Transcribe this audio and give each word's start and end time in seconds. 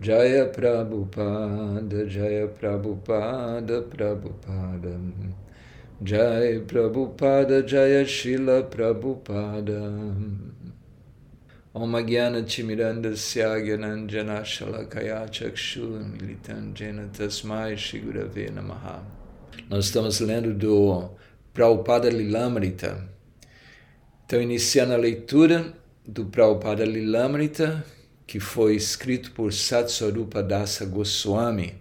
Jaya 0.00 0.46
Prabhupada, 0.46 2.08
Jaya 2.08 2.48
Prabhupada, 2.48 3.82
Prabhupada. 3.82 4.98
Jaya 6.02 6.60
Prabhupada, 6.60 7.66
Jaya 7.66 8.06
Shila 8.06 8.62
Prabhupada. 8.62 10.16
Om 11.74 11.92
Jnana 11.92 12.42
Timirandasya 12.42 13.60
Gyananjana 13.64 14.42
Shalakaya 14.42 15.28
Chakshu 15.28 16.00
Militanjena 16.16 17.08
Tasmai 17.10 17.76
Shigurave 17.76 18.50
Namaha. 18.50 19.02
Nós 19.68 19.86
estamos 19.86 20.20
lendo 20.20 20.54
do 20.54 21.10
Prabhupada 21.52 22.08
Lilamrita. 22.10 23.08
Então, 24.24 24.40
iniciando 24.40 24.94
a 24.94 24.96
leitura 24.96 25.74
do 26.06 26.24
Prabhupada 26.24 26.84
Lilamrita, 26.84 27.84
que 28.26 28.40
foi 28.40 28.74
escrito 28.76 29.32
por 29.32 29.52
Satsarupa 29.52 30.42
Dasa 30.42 30.84
Goswami. 30.84 31.74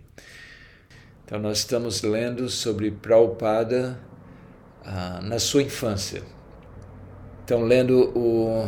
Então, 1.23 1.39
nós 1.39 1.59
estamos 1.59 2.01
lendo 2.01 2.49
sobre 2.49 2.91
Prabhupada 2.91 3.99
ah, 4.83 5.21
na 5.23 5.39
sua 5.39 5.63
infância. 5.63 6.21
Então, 7.43 7.63
lendo 7.63 8.11
o 8.17 8.67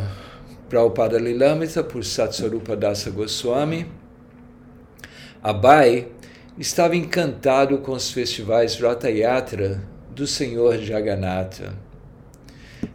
Prabhupada 0.70 1.20
Lilamrita 1.20 1.84
por 1.84 2.04
Satsarupa 2.04 2.76
Dasa 2.76 3.12
Goswami, 3.12 3.86
Abai 5.42 6.08
estava 6.58 6.96
encantado 6.96 7.80
com 7.80 7.92
os 7.92 8.12
festivais 8.12 8.80
Ratha 8.80 9.10
Yatra 9.10 9.84
do 10.10 10.26
Senhor 10.26 10.78
Jagannatha, 10.78 11.74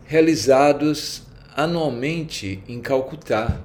realizados 0.05 1.23
anualmente 1.55 2.63
em 2.69 2.81
Calcutá. 2.81 3.61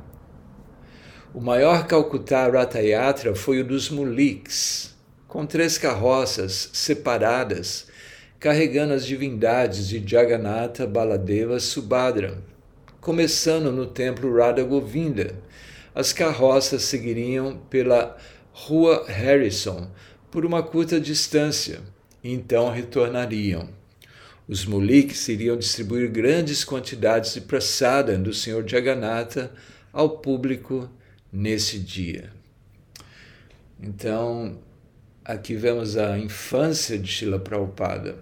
O 1.34 1.42
maior 1.42 1.88
Calcutá 1.88 2.48
Ratha 2.48 2.80
Yatra 2.80 3.34
foi 3.34 3.60
o 3.60 3.66
dos 3.66 3.90
Muliks, 3.90 4.94
com 5.28 5.48
três 5.48 5.80
carroças 5.80 6.70
separadas 6.74 7.88
carregando 8.40 8.94
as 8.94 9.04
divindades 9.04 9.88
de 9.88 10.04
Jagannatha, 10.06 10.86
Baladeva, 10.86 11.60
Subhadra. 11.60 12.38
Começando 13.02 13.72
no 13.72 13.88
templo 13.88 14.32
Radha 14.38 14.64
Govinda, 14.64 15.34
as 15.96 16.14
carroças 16.14 16.84
seguiriam 16.84 17.58
pela 17.68 18.16
Rua 18.52 19.04
Harrison 19.08 19.90
por 20.30 20.46
uma 20.46 20.62
curta 20.62 21.00
distância 21.00 21.80
e 22.24 22.32
então 22.32 22.70
retornariam. 22.70 23.70
Os 24.48 24.66
muliks 24.66 25.28
iriam 25.30 25.58
distribuir 25.58 26.12
grandes 26.12 26.64
quantidades 26.64 27.34
de 27.34 27.42
prasada 27.42 28.16
do 28.20 28.36
Senhor 28.36 28.64
Jagannatha 28.68 29.52
ao 29.92 30.20
público 30.20 30.88
nesse 31.34 31.80
dia. 31.80 32.30
Então, 33.82 34.60
aqui 35.26 35.56
vemos 35.56 35.98
a 35.98 36.20
infância 36.20 36.98
de 37.00 37.12
Srila 37.12 37.40
Prabhupada, 37.40 38.18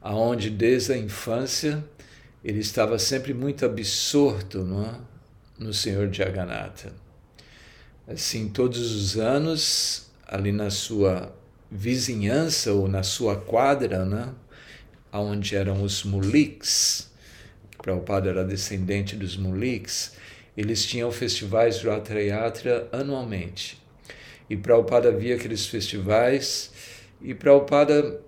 aonde 0.00 0.48
desde 0.48 0.92
a 0.92 0.96
infância 0.96 1.84
ele 2.44 2.60
estava 2.60 2.96
sempre 2.98 3.34
muito 3.34 3.66
absorto 3.66 4.58
é? 4.58 5.00
no 5.62 5.74
Senhor 5.74 6.12
Jagannatha. 6.12 6.92
Assim, 8.06 8.48
todos 8.48 8.94
os 8.94 9.16
anos, 9.16 10.10
ali 10.26 10.52
na 10.52 10.70
sua 10.70 11.34
vizinhança 11.70 12.72
ou 12.72 12.88
na 12.88 13.02
sua 13.02 13.36
quadra, 13.36 14.04
né? 14.04 14.32
onde 15.12 15.56
eram 15.56 15.82
os 15.82 16.04
muliks, 16.04 17.10
Prabhupada 17.78 18.30
era 18.30 18.44
descendente 18.44 19.16
dos 19.16 19.36
muliks, 19.36 20.12
eles 20.56 20.84
tinham 20.84 21.10
festivais 21.10 21.78
de 21.78 21.88
Ratha 21.88 22.88
anualmente. 22.92 23.80
E 24.48 24.56
Prabhupada 24.56 25.10
via 25.10 25.36
aqueles 25.36 25.66
festivais 25.66 26.72
e 27.20 27.34
Prabhupada 27.34 28.20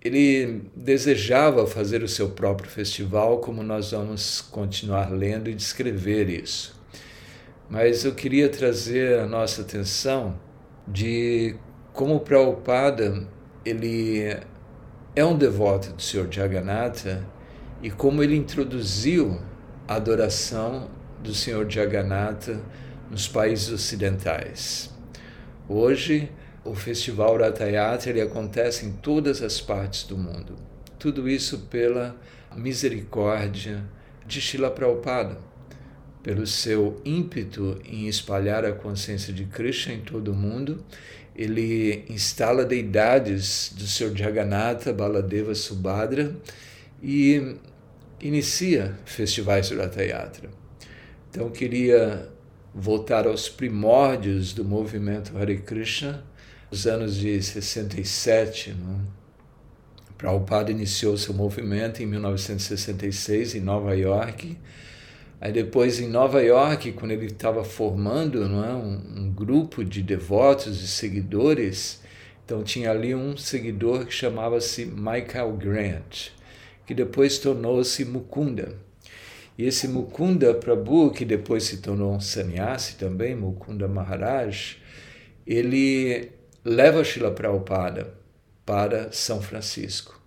ele 0.00 0.62
desejava 0.76 1.66
fazer 1.66 2.02
o 2.02 2.08
seu 2.08 2.30
próprio 2.30 2.70
festival, 2.70 3.38
como 3.38 3.62
nós 3.62 3.92
vamos 3.92 4.42
continuar 4.42 5.10
lendo 5.10 5.48
e 5.48 5.54
descrever 5.54 6.28
isso. 6.28 6.78
Mas 7.70 8.04
eu 8.04 8.14
queria 8.14 8.50
trazer 8.50 9.18
a 9.18 9.26
nossa 9.26 9.62
atenção 9.62 10.38
de 10.86 11.56
como 11.92 12.20
Prabhupada 12.20 13.26
ele 13.64 14.36
é 15.16 15.24
um 15.24 15.36
devoto 15.36 15.92
do 15.92 16.02
Senhor 16.02 16.30
Jagannatha 16.30 17.24
e 17.82 17.90
como 17.90 18.22
ele 18.22 18.36
introduziu 18.36 19.40
a 19.88 19.94
adoração 19.94 20.90
do 21.24 21.34
Senhor 21.34 21.68
Jagannatha 21.68 22.60
nos 23.10 23.26
países 23.26 23.70
ocidentais. 23.72 24.88
Hoje, 25.68 26.30
o 26.64 26.74
Festival 26.74 27.36
Ratayatra 27.36 28.10
ele 28.10 28.20
acontece 28.20 28.86
em 28.86 28.92
todas 28.92 29.42
as 29.42 29.60
partes 29.60 30.04
do 30.04 30.16
mundo. 30.16 30.54
Tudo 30.98 31.28
isso 31.28 31.66
pela 31.70 32.14
misericórdia 32.54 33.82
de 34.24 34.40
Srila 34.40 34.70
Prabhupada, 34.70 35.36
pelo 36.22 36.46
seu 36.46 37.00
ímpeto 37.04 37.80
em 37.84 38.06
espalhar 38.06 38.64
a 38.64 38.72
consciência 38.72 39.32
de 39.32 39.44
Krishna 39.46 39.94
em 39.94 40.00
todo 40.00 40.30
o 40.30 40.34
mundo 40.34 40.84
ele 41.34 42.04
instala 42.08 42.64
deidades 42.64 43.72
do 43.76 43.86
Senhor 43.86 44.16
Jagannatha, 44.16 44.92
Baladeva, 44.92 45.54
Subhadra 45.54 46.36
e 47.02 47.56
inicia 48.20 48.96
festivais 49.04 49.68
de 49.68 49.74
Ratha 49.74 50.02
Yatra. 50.02 50.63
Então 51.34 51.50
queria 51.50 52.28
voltar 52.72 53.26
aos 53.26 53.48
primórdios 53.48 54.52
do 54.52 54.64
movimento 54.64 55.36
Hare 55.36 55.58
Krishna, 55.58 56.22
nos 56.70 56.86
anos 56.86 57.16
de 57.16 57.42
67. 57.42 58.72
Não? 58.72 59.00
Prabhupada 60.16 60.70
iniciou 60.70 61.16
seu 61.16 61.34
movimento 61.34 62.00
em 62.00 62.06
1966 62.06 63.56
em 63.56 63.60
Nova 63.60 63.96
York 63.96 64.56
Aí 65.40 65.52
depois 65.52 66.00
em 66.00 66.08
Nova 66.08 66.40
York, 66.42 66.92
quando 66.92 67.10
ele 67.10 67.26
estava 67.26 67.64
formando 67.64 68.48
não 68.48 68.64
é, 68.64 68.72
um, 68.72 69.24
um, 69.24 69.30
grupo 69.30 69.84
de 69.84 70.02
devotos 70.02 70.82
e 70.82 70.88
seguidores, 70.88 72.00
então 72.44 72.62
tinha 72.62 72.90
ali 72.90 73.14
um 73.14 73.36
seguidor 73.36 74.06
que 74.06 74.14
chamava-se 74.14 74.86
Michael 74.86 75.52
Grant, 75.56 76.28
que 76.86 76.94
depois 76.94 77.38
tornou-se 77.38 78.04
Mukunda. 78.04 78.78
E 79.56 79.64
esse 79.64 79.86
Mukunda 79.86 80.52
Prabhu, 80.54 81.10
que 81.10 81.24
depois 81.24 81.64
se 81.64 81.78
tornou 81.78 82.14
um 82.14 82.20
sannyasi 82.20 82.94
também, 82.96 83.36
Mukunda 83.36 83.86
Maharaj, 83.86 84.78
ele 85.46 86.32
leva 86.64 87.04
Srila 87.04 87.30
Prabhupada 87.30 88.14
para 88.64 89.12
São 89.12 89.40
Francisco. 89.40 90.20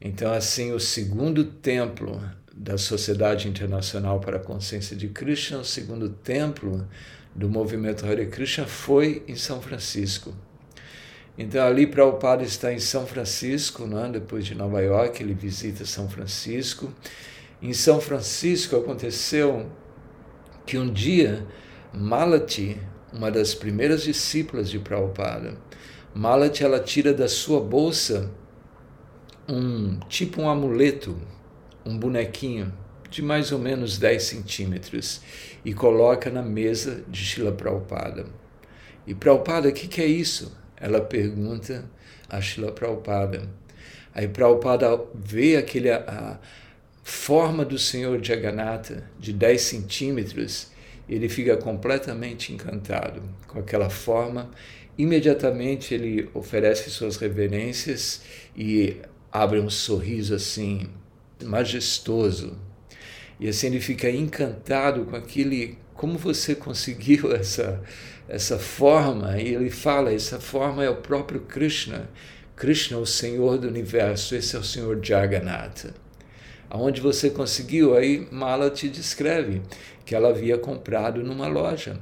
Então, 0.00 0.32
assim, 0.32 0.72
o 0.72 0.80
segundo 0.80 1.44
templo 1.44 2.22
da 2.54 2.78
Sociedade 2.78 3.48
Internacional 3.48 4.20
para 4.20 4.36
a 4.36 4.40
Consciência 4.40 4.96
de 4.96 5.08
Krishna, 5.08 5.58
o 5.58 5.64
segundo 5.64 6.08
templo 6.08 6.88
do 7.34 7.48
movimento 7.48 8.04
Hare 8.04 8.26
Krishna 8.26 8.66
foi 8.66 9.22
em 9.28 9.36
São 9.36 9.62
Francisco. 9.62 10.34
Então 11.38 11.64
ali 11.64 11.86
Prabhupada 11.86 12.42
está 12.42 12.72
em 12.72 12.80
São 12.80 13.06
Francisco, 13.06 13.86
né? 13.86 14.10
depois 14.12 14.44
de 14.44 14.56
Nova 14.56 14.80
York, 14.82 15.22
ele 15.22 15.34
visita 15.34 15.86
São 15.86 16.10
Francisco. 16.10 16.92
Em 17.60 17.72
São 17.72 18.00
Francisco 18.00 18.76
aconteceu 18.76 19.70
que 20.64 20.78
um 20.78 20.92
dia 20.92 21.46
Malati, 21.92 22.80
uma 23.12 23.30
das 23.30 23.54
primeiras 23.54 24.02
discípulas 24.02 24.70
de 24.70 24.78
Prabhupada, 24.78 25.56
Malati 26.14 26.62
ela 26.62 26.80
tira 26.80 27.12
da 27.12 27.28
sua 27.28 27.60
bolsa 27.60 28.30
um 29.48 29.98
tipo 30.08 30.42
um 30.42 30.48
amuleto 30.48 31.16
um 31.88 31.98
bonequinho 31.98 32.72
de 33.10 33.22
mais 33.22 33.50
ou 33.50 33.58
menos 33.58 33.98
10 33.98 34.22
centímetros 34.22 35.22
e 35.64 35.72
coloca 35.72 36.30
na 36.30 36.42
mesa 36.42 37.02
de 37.08 37.18
Shila 37.18 37.50
Prabhupada. 37.50 38.26
E 39.06 39.14
Prabhupada, 39.14 39.70
o 39.70 39.72
que, 39.72 39.88
que 39.88 40.02
é 40.02 40.06
isso? 40.06 40.54
Ela 40.76 41.00
pergunta 41.00 41.90
a 42.28 42.40
Shila 42.40 42.70
Prabhupada. 42.70 43.48
Aí 44.14 44.28
Prabhupada 44.28 45.00
vê 45.14 45.56
aquele, 45.56 45.90
a 45.90 46.38
forma 47.08 47.64
do 47.64 47.78
Senhor 47.78 48.22
Jagannatha 48.22 49.08
de 49.18 49.32
10 49.32 49.60
centímetros 49.62 50.70
ele 51.08 51.26
fica 51.26 51.56
completamente 51.56 52.52
encantado 52.52 53.22
com 53.46 53.58
aquela 53.58 53.88
forma. 53.88 54.50
Imediatamente 54.96 55.94
ele 55.94 56.28
oferece 56.34 56.90
suas 56.90 57.16
reverências 57.16 58.20
e 58.54 58.96
abre 59.32 59.58
um 59.58 59.70
sorriso 59.70 60.34
assim 60.34 60.86
majestoso. 61.42 62.58
E 63.40 63.48
assim 63.48 63.68
ele 63.68 63.80
fica 63.80 64.10
encantado 64.10 65.06
com 65.06 65.16
aquele, 65.16 65.78
como 65.94 66.18
você 66.18 66.54
conseguiu 66.54 67.32
essa 67.34 67.82
essa 68.28 68.58
forma? 68.58 69.40
E 69.40 69.54
ele 69.54 69.70
fala, 69.70 70.12
essa 70.12 70.38
forma 70.38 70.84
é 70.84 70.90
o 70.90 70.96
próprio 70.96 71.40
Krishna. 71.40 72.10
Krishna 72.54 72.98
é 72.98 73.00
o 73.00 73.06
Senhor 73.06 73.56
do 73.56 73.66
universo, 73.66 74.34
esse 74.34 74.54
é 74.54 74.58
o 74.58 74.64
Senhor 74.64 75.02
Jagannatha. 75.02 75.94
Aonde 76.70 77.00
você 77.00 77.30
conseguiu? 77.30 77.96
Aí 77.96 78.26
Mala 78.30 78.70
te 78.70 78.88
descreve 78.88 79.62
que 80.04 80.14
ela 80.14 80.28
havia 80.28 80.58
comprado 80.58 81.22
numa 81.22 81.46
loja 81.46 82.00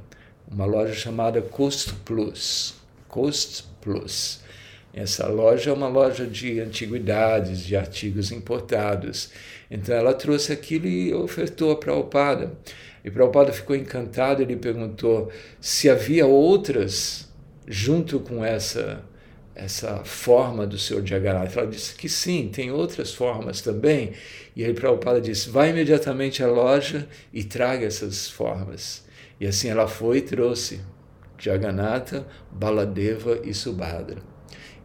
uma 0.49 0.65
loja 0.65 0.93
chamada 0.93 1.41
Cost 1.41 1.93
Plus. 2.05 2.75
Cost 3.07 3.65
Plus. 3.81 4.39
Essa 4.93 5.27
loja 5.27 5.69
é 5.69 5.73
uma 5.73 5.87
loja 5.87 6.25
de 6.25 6.59
antiguidades, 6.59 7.59
de 7.59 7.75
artigos 7.75 8.31
importados. 8.31 9.29
Então 9.69 9.93
ela 9.93 10.13
trouxe 10.13 10.53
aquilo 10.53 10.87
e 10.87 11.13
ofertou 11.13 11.75
para 11.75 11.93
Prabhupada. 11.93 12.53
E 13.03 13.11
Prabhupada 13.11 13.51
ficou 13.51 13.75
encantado, 13.75 14.41
ele 14.41 14.55
perguntou 14.55 15.31
se 15.59 15.89
havia 15.89 16.25
outras 16.25 17.27
junto 17.67 18.19
com 18.19 18.43
essa 18.43 19.03
essa 19.57 20.03
forma 20.05 20.67
do 20.67 20.77
Senhor 20.77 21.03
Jagannatha. 21.03 21.59
Ela 21.59 21.69
disse 21.69 21.95
que 21.95 22.07
sim, 22.07 22.49
tem 22.53 22.71
outras 22.71 23.13
formas 23.13 23.59
também. 23.59 24.13
E 24.55 24.63
aí 24.63 24.71
Prabhupada 24.73 25.19
disse, 25.19 25.49
vá 25.49 25.67
imediatamente 25.67 26.43
à 26.43 26.47
loja 26.47 27.07
e 27.33 27.43
traga 27.43 27.85
essas 27.85 28.29
formas. 28.29 29.03
E 29.39 29.47
assim 29.47 29.69
ela 29.69 29.87
foi 29.87 30.19
e 30.19 30.21
trouxe 30.21 30.81
Jagannatha, 31.39 32.27
Baladeva 32.51 33.39
e 33.43 33.53
Subhadra. 33.53 34.17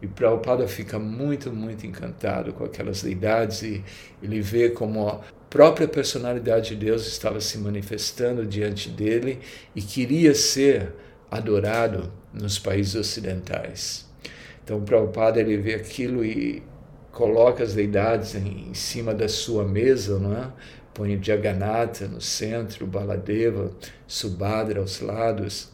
E 0.01 0.07
Prabhupada 0.07 0.67
fica 0.67 0.97
muito, 0.97 1.51
muito 1.51 1.85
encantado 1.85 2.51
com 2.51 2.63
aquelas 2.63 3.03
deidades 3.03 3.61
e 3.61 3.83
ele 4.23 4.41
vê 4.41 4.69
como 4.69 5.07
a 5.07 5.21
própria 5.51 5.87
personalidade 5.87 6.69
de 6.69 6.83
Deus 6.83 7.05
estava 7.05 7.39
se 7.39 7.59
manifestando 7.59 8.43
diante 8.43 8.89
dele 8.89 9.39
e 9.75 9.83
queria 9.83 10.33
ser 10.33 10.93
adorado 11.29 12.11
nos 12.33 12.57
países 12.57 12.95
ocidentais. 12.95 14.11
Então, 14.63 14.77
o 14.77 14.81
Prabhupada 14.81 15.39
ele 15.39 15.57
vê 15.57 15.75
aquilo 15.75 16.23
e 16.23 16.63
coloca 17.11 17.63
as 17.63 17.73
deidades 17.73 18.33
em, 18.35 18.69
em 18.69 18.73
cima 18.73 19.13
da 19.13 19.27
sua 19.27 19.63
mesa, 19.63 20.17
não 20.19 20.35
é? 20.35 20.51
põe 20.93 21.21
Jagannatha 21.21 22.07
no 22.07 22.21
centro, 22.21 22.85
Baladeva, 22.85 23.71
Subhadra 24.07 24.79
aos 24.79 25.01
lados, 25.01 25.69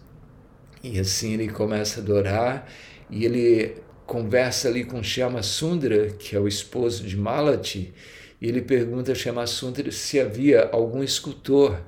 e 0.81 0.97
assim 0.99 1.33
ele 1.33 1.49
começa 1.49 1.99
a 1.99 2.03
adorar, 2.03 2.71
e 3.09 3.25
ele 3.25 3.75
conversa 4.05 4.69
ali 4.69 4.85
com 4.85 5.03
Shama 5.03 5.43
Sundra, 5.43 6.07
que 6.11 6.35
é 6.35 6.39
o 6.39 6.47
esposo 6.47 7.03
de 7.03 7.17
Malati, 7.17 7.93
e 8.41 8.47
ele 8.47 8.61
pergunta 8.61 9.11
a 9.11 9.15
Shama 9.15 9.45
Sundra 9.45 9.91
se 9.91 10.19
havia 10.19 10.69
algum 10.71 11.03
escultor, 11.03 11.81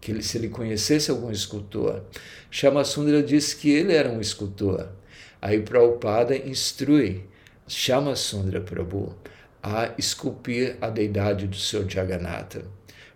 que 0.00 0.12
ele, 0.12 0.22
se 0.22 0.36
ele 0.36 0.48
conhecesse 0.48 1.10
algum 1.10 1.30
escultor. 1.30 2.02
Shama 2.50 2.84
Sundra 2.84 3.22
disse 3.22 3.56
que 3.56 3.70
ele 3.70 3.92
era 3.94 4.10
um 4.10 4.20
escultor. 4.20 4.88
Aí 5.40 5.60
Prabhupada 5.60 6.36
instrui 6.36 7.24
Shama 7.66 8.16
Sundra 8.16 8.60
Prabhu 8.60 9.14
a 9.62 9.92
esculpir 9.98 10.76
a 10.80 10.88
deidade 10.88 11.46
do 11.46 11.56
seu 11.56 11.88
Jagannatha. 11.88 12.64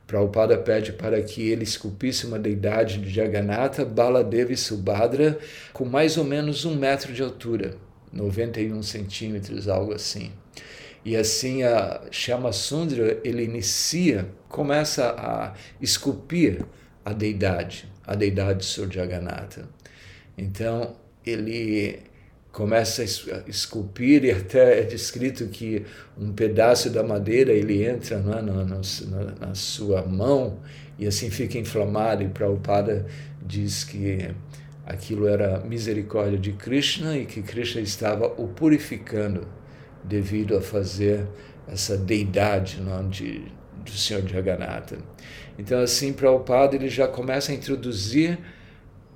Prabhupada 0.06 0.58
pede 0.58 0.92
para 0.92 1.22
que 1.22 1.48
ele 1.48 1.64
esculpisse 1.64 2.26
uma 2.26 2.38
deidade 2.38 2.98
de 2.98 3.10
Jagannatha, 3.10 3.84
Baladeva 3.84 4.52
e 4.52 4.56
Subhadra, 4.56 5.38
com 5.72 5.84
mais 5.84 6.16
ou 6.16 6.24
menos 6.24 6.64
um 6.64 6.76
metro 6.76 7.12
de 7.12 7.22
altura, 7.22 7.76
91 8.12 8.82
centímetros, 8.82 9.68
algo 9.68 9.94
assim. 9.94 10.32
E 11.04 11.16
assim 11.16 11.62
a 11.62 12.02
Shama 12.10 12.52
Sundra, 12.52 13.18
ele 13.24 13.44
inicia, 13.44 14.28
começa 14.48 15.14
a 15.18 15.54
esculpir 15.80 16.64
a 17.04 17.12
deidade, 17.12 17.90
a 18.06 18.14
deidade 18.14 18.58
do 18.58 18.64
Sr. 18.64 18.92
Jagannatha. 18.92 19.68
Então, 20.36 20.94
ele 21.24 22.02
começa 22.52 23.00
a 23.00 23.48
esculpir 23.48 24.24
e 24.24 24.30
até 24.30 24.80
é 24.80 24.82
descrito 24.82 25.46
que 25.46 25.86
um 26.18 26.32
pedaço 26.32 26.90
da 26.90 27.02
madeira 27.02 27.50
ele 27.50 27.82
entra 27.82 28.16
é, 28.16 28.20
na, 28.20 28.42
na, 28.42 28.64
na, 29.40 29.54
sua 29.54 30.02
mão 30.02 30.60
e 30.98 31.06
assim 31.06 31.30
fica 31.30 31.56
inflamado 31.56 32.22
e 32.22 32.28
Prabhupada 32.28 33.06
diz 33.40 33.84
que 33.84 34.30
aquilo 34.84 35.26
era 35.26 35.60
misericórdia 35.60 36.38
de 36.38 36.52
Krishna 36.52 37.16
e 37.16 37.24
que 37.24 37.40
Krishna 37.40 37.80
estava 37.80 38.26
o 38.26 38.48
purificando 38.48 39.48
devido 40.04 40.54
a 40.54 40.60
fazer 40.60 41.26
essa 41.66 41.96
deidade 41.96 42.82
não, 42.82 43.08
de, 43.08 43.46
do 43.82 43.92
Senhor 43.92 44.28
Jagannatha. 44.28 44.98
Então 45.58 45.80
assim 45.80 46.12
Prabhupada 46.12 46.76
ele 46.76 46.90
já 46.90 47.08
começa 47.08 47.50
a 47.50 47.54
introduzir 47.54 48.38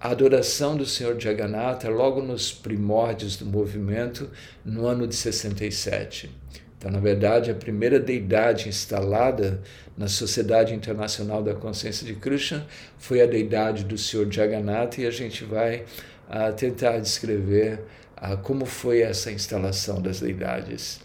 a 0.00 0.10
adoração 0.10 0.76
do 0.76 0.84
Senhor 0.84 1.18
Jagannatha 1.18 1.88
logo 1.88 2.20
nos 2.20 2.52
primórdios 2.52 3.36
do 3.36 3.46
movimento, 3.46 4.30
no 4.64 4.86
ano 4.86 5.06
de 5.06 5.14
67. 5.14 6.30
Então, 6.78 6.90
na 6.90 7.00
verdade, 7.00 7.50
a 7.50 7.54
primeira 7.54 7.98
deidade 7.98 8.68
instalada 8.68 9.62
na 9.96 10.06
Sociedade 10.08 10.74
Internacional 10.74 11.42
da 11.42 11.54
Consciência 11.54 12.06
de 12.06 12.14
Krishna 12.14 12.66
foi 12.98 13.22
a 13.22 13.26
deidade 13.26 13.84
do 13.84 13.96
Senhor 13.96 14.30
Jagannatha 14.30 15.00
e 15.00 15.06
a 15.06 15.10
gente 15.10 15.44
vai 15.44 15.84
uh, 16.28 16.52
tentar 16.54 16.98
descrever 16.98 17.80
uh, 18.18 18.36
como 18.38 18.66
foi 18.66 19.00
essa 19.00 19.32
instalação 19.32 20.02
das 20.02 20.20
deidades. 20.20 21.00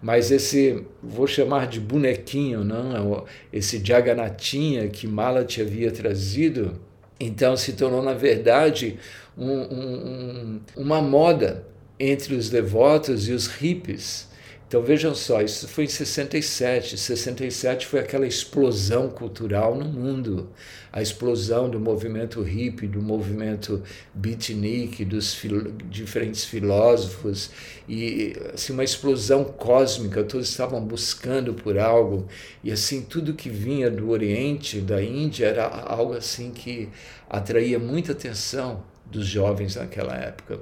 Mas 0.00 0.30
esse, 0.30 0.84
vou 1.02 1.26
chamar 1.26 1.66
de 1.66 1.80
bonequinho, 1.80 2.62
não? 2.62 3.24
esse 3.52 3.84
Jagannathinha 3.84 4.88
que 4.88 5.06
Malati 5.08 5.60
havia 5.60 5.90
trazido, 5.90 6.78
então 7.18 7.56
se 7.56 7.72
tornou, 7.72 8.02
na 8.02 8.14
verdade, 8.14 8.98
um, 9.36 9.50
um, 9.50 10.60
uma 10.76 11.00
moda 11.00 11.64
entre 11.98 12.34
os 12.34 12.50
devotos 12.50 13.28
e 13.28 13.32
os 13.32 13.46
hippies. 13.46 14.28
Então 14.76 14.84
vejam 14.84 15.14
só, 15.14 15.40
isso 15.40 15.66
foi 15.66 15.84
em 15.84 15.88
67. 15.88 16.98
67 16.98 17.86
foi 17.86 17.98
aquela 17.98 18.26
explosão 18.26 19.08
cultural 19.08 19.74
no 19.74 19.86
mundo, 19.86 20.50
a 20.92 21.00
explosão 21.00 21.70
do 21.70 21.80
movimento 21.80 22.42
hippie, 22.42 22.86
do 22.86 23.00
movimento 23.00 23.82
beatnik, 24.12 25.02
dos 25.06 25.32
fil 25.32 25.72
diferentes 25.88 26.44
filósofos 26.44 27.50
e 27.88 28.36
assim 28.52 28.74
uma 28.74 28.84
explosão 28.84 29.44
cósmica. 29.44 30.22
Todos 30.22 30.50
estavam 30.50 30.84
buscando 30.84 31.54
por 31.54 31.78
algo 31.78 32.28
e 32.62 32.70
assim 32.70 33.00
tudo 33.00 33.32
que 33.32 33.48
vinha 33.48 33.90
do 33.90 34.10
Oriente, 34.10 34.78
da 34.82 35.02
Índia, 35.02 35.46
era 35.46 35.66
algo 35.66 36.12
assim 36.12 36.50
que 36.50 36.90
atraía 37.30 37.78
muita 37.78 38.12
atenção 38.12 38.84
dos 39.10 39.26
jovens 39.26 39.76
naquela 39.76 40.14
época. 40.16 40.60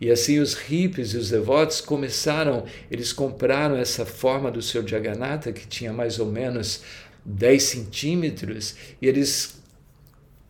E 0.00 0.10
assim 0.10 0.38
os 0.38 0.54
hippies 0.54 1.12
e 1.12 1.16
os 1.16 1.30
devotos 1.30 1.80
começaram, 1.80 2.64
eles 2.90 3.12
compraram 3.12 3.76
essa 3.76 4.06
forma 4.06 4.50
do 4.50 4.62
seu 4.62 4.86
Jagannatha, 4.86 5.52
que 5.52 5.66
tinha 5.66 5.92
mais 5.92 6.18
ou 6.18 6.26
menos 6.26 6.82
10 7.24 7.62
centímetros, 7.62 8.74
e 9.00 9.06
eles 9.06 9.60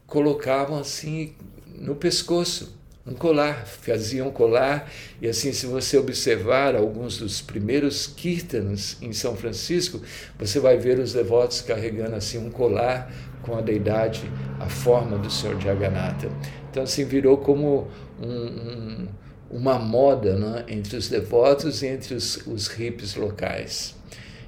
colocavam 0.06 0.78
assim 0.78 1.34
no 1.66 1.96
pescoço, 1.96 2.78
um 3.06 3.14
colar, 3.14 3.66
faziam 3.66 4.29
um 4.29 4.31
colar, 4.31 4.91
e 5.20 5.26
assim, 5.26 5.53
se 5.53 5.67
você 5.67 5.96
observar 5.96 6.76
alguns 6.76 7.19
dos 7.19 7.41
primeiros 7.41 8.06
kirtans 8.06 8.98
em 9.00 9.12
São 9.12 9.34
Francisco, 9.34 10.00
você 10.38 10.60
vai 10.60 10.76
ver 10.76 10.98
os 10.98 11.12
devotos 11.12 11.60
carregando 11.60 12.15
assim 12.15 12.38
um 12.38 12.50
colar 12.50 13.10
com 13.43 13.56
a 13.56 13.60
deidade, 13.60 14.31
a 14.60 14.69
forma 14.69 15.17
do 15.17 15.31
Senhor 15.31 15.58
Jagannatha. 15.60 16.31
Então, 16.70 16.84
assim, 16.84 17.05
virou 17.05 17.36
como 17.39 17.89
um, 18.22 18.29
um, 18.29 19.08
uma 19.50 19.79
moda 19.79 20.36
né, 20.36 20.65
entre 20.69 20.96
os 20.96 21.08
devotos 21.08 21.82
e 21.82 21.89
entre 21.89 22.15
os, 22.15 22.46
os 22.46 22.69
hippies 22.69 23.17
locais. 23.17 23.96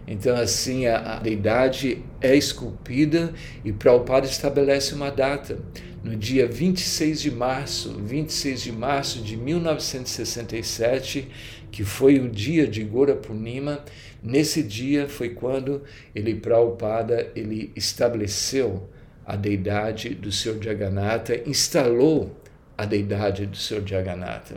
Então, 0.06 0.36
assim, 0.36 0.86
a, 0.86 1.16
a 1.16 1.18
deidade 1.18 2.02
é 2.20 2.36
esculpida 2.36 3.32
e 3.64 3.72
Prabhupada 3.72 4.26
estabelece 4.26 4.94
uma 4.94 5.10
data. 5.10 5.58
No 6.02 6.16
dia 6.16 6.46
26 6.48 7.20
de 7.20 7.30
março, 7.30 8.00
26 8.04 8.62
de 8.62 8.72
março 8.72 9.20
de 9.20 9.36
1967, 9.36 11.28
que 11.70 11.84
foi 11.84 12.18
o 12.18 12.28
dia 12.28 12.66
de 12.66 12.82
Gora 12.82 13.14
Purnima, 13.14 13.84
nesse 14.22 14.62
dia 14.62 15.08
foi 15.08 15.30
quando 15.30 15.82
ele, 16.14 16.34
Prabhupada, 16.34 17.30
ele 17.36 17.72
estabeleceu 17.76 18.88
a 19.32 19.36
deidade 19.36 20.10
do 20.10 20.30
Senhor 20.30 20.62
Jagannatha, 20.62 21.40
instalou 21.48 22.36
a 22.76 22.84
deidade 22.84 23.46
do 23.46 23.56
Senhor 23.56 23.82
Jagannatha. 23.82 24.56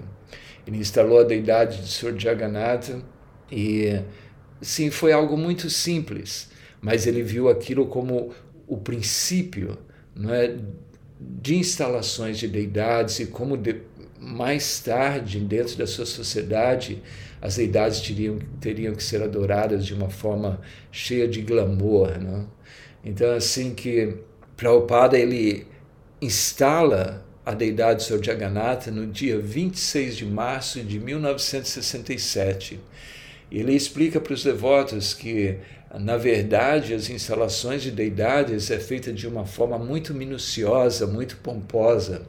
Ele 0.67 0.79
instalou 0.79 1.21
a 1.21 1.23
deidade 1.23 1.79
do 1.79 1.87
Senhor 1.87 2.19
Jagannatha 2.19 3.01
e, 3.49 4.01
sim, 4.61 4.91
foi 4.91 5.13
algo 5.13 5.37
muito 5.37 5.69
simples, 5.69 6.49
mas 6.81 7.07
ele 7.07 7.23
viu 7.23 7.47
aquilo 7.47 7.87
como 7.87 8.33
o 8.67 8.75
princípio 8.75 9.77
não 10.13 10.33
é, 10.33 10.57
de 11.21 11.55
instalações 11.55 12.37
de 12.37 12.49
deidades 12.49 13.21
e 13.21 13.27
como 13.27 13.55
de, 13.55 13.77
mais 14.19 14.81
tarde, 14.81 15.39
dentro 15.39 15.77
da 15.77 15.87
sua 15.87 16.05
sociedade, 16.05 17.01
as 17.41 17.55
deidades 17.55 18.01
teriam, 18.01 18.39
teriam 18.59 18.93
que 18.93 19.03
ser 19.03 19.23
adoradas 19.23 19.85
de 19.85 19.93
uma 19.93 20.09
forma 20.09 20.59
cheia 20.91 21.29
de 21.29 21.41
glamour. 21.41 22.19
Não? 22.19 22.49
Então, 23.05 23.31
assim 23.31 23.73
que 23.73 24.17
Prabhupada 24.55 25.17
ele 25.17 25.67
instala 26.21 27.25
a 27.45 27.53
deidade 27.53 28.03
Sr. 28.03 28.23
Jagannatha 28.23 28.89
no 28.89 29.05
dia 29.05 29.37
26 29.37 30.17
de 30.17 30.25
março 30.25 30.81
de 30.81 30.99
1967. 30.99 32.79
Ele 33.51 33.73
explica 33.73 34.19
para 34.19 34.33
os 34.33 34.43
devotos 34.43 35.13
que, 35.13 35.57
na 35.99 36.17
verdade, 36.17 36.93
as 36.93 37.09
instalações 37.09 37.83
de 37.83 37.91
deidades 37.91 38.71
é 38.71 38.79
feita 38.79 39.13
de 39.13 39.27
uma 39.27 39.45
forma 39.45 39.77
muito 39.77 40.13
minuciosa, 40.13 41.05
muito 41.05 41.37
pomposa, 41.37 42.23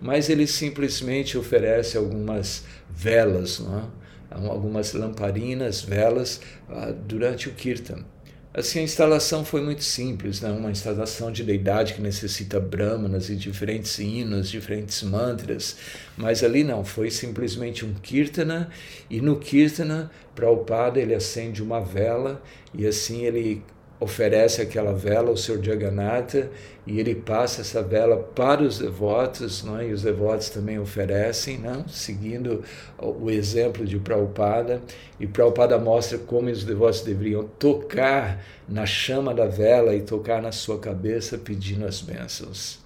mas 0.00 0.30
ele 0.30 0.46
simplesmente 0.46 1.36
oferece 1.36 1.96
algumas 1.96 2.64
velas, 2.88 3.58
não 3.58 3.78
é? 3.78 4.00
algumas 4.48 4.92
lamparinas, 4.92 5.82
velas 5.82 6.40
uh, 6.68 6.92
durante 6.92 7.48
o 7.48 7.52
kirtan. 7.52 8.04
Assim, 8.52 8.80
a 8.80 8.82
instalação 8.82 9.44
foi 9.44 9.60
muito 9.60 9.84
simples, 9.84 10.40
né? 10.40 10.50
uma 10.50 10.72
instalação 10.72 11.30
de 11.30 11.44
deidade 11.44 11.94
que 11.94 12.00
necessita 12.00 12.58
brahmanas 12.58 13.30
e 13.30 13.36
diferentes 13.36 13.96
hinos, 14.00 14.50
diferentes 14.50 15.00
mantras, 15.04 15.76
mas 16.16 16.42
ali 16.42 16.64
não, 16.64 16.84
foi 16.84 17.12
simplesmente 17.12 17.84
um 17.84 17.94
kirtana, 17.94 18.68
e 19.08 19.20
no 19.20 19.38
kirtana, 19.38 20.10
Prabhupada, 20.34 20.98
ele 20.98 21.14
acende 21.14 21.62
uma 21.62 21.80
vela, 21.80 22.42
e 22.74 22.84
assim 22.88 23.24
ele 23.24 23.62
oferece 24.00 24.62
aquela 24.62 24.94
vela 24.94 25.28
ao 25.28 25.36
Senhor 25.36 25.62
Jagannatha 25.62 26.50
e 26.86 26.98
ele 26.98 27.14
passa 27.14 27.60
essa 27.60 27.82
vela 27.82 28.16
para 28.16 28.62
os 28.62 28.78
devotos, 28.78 29.62
não 29.62 29.78
é? 29.78 29.88
e 29.88 29.92
os 29.92 30.02
devotos 30.02 30.48
também 30.48 30.78
oferecem, 30.78 31.58
não? 31.58 31.86
seguindo 31.86 32.64
o 32.98 33.30
exemplo 33.30 33.84
de 33.84 33.98
Prabhupada. 33.98 34.80
E 35.20 35.26
Prabhupada 35.26 35.78
mostra 35.78 36.16
como 36.16 36.48
os 36.48 36.64
devotos 36.64 37.02
deveriam 37.02 37.44
tocar 37.58 38.42
na 38.66 38.86
chama 38.86 39.34
da 39.34 39.46
vela 39.46 39.94
e 39.94 40.00
tocar 40.00 40.40
na 40.40 40.50
sua 40.50 40.78
cabeça 40.78 41.36
pedindo 41.36 41.84
as 41.84 42.00
bênçãos. 42.00 42.80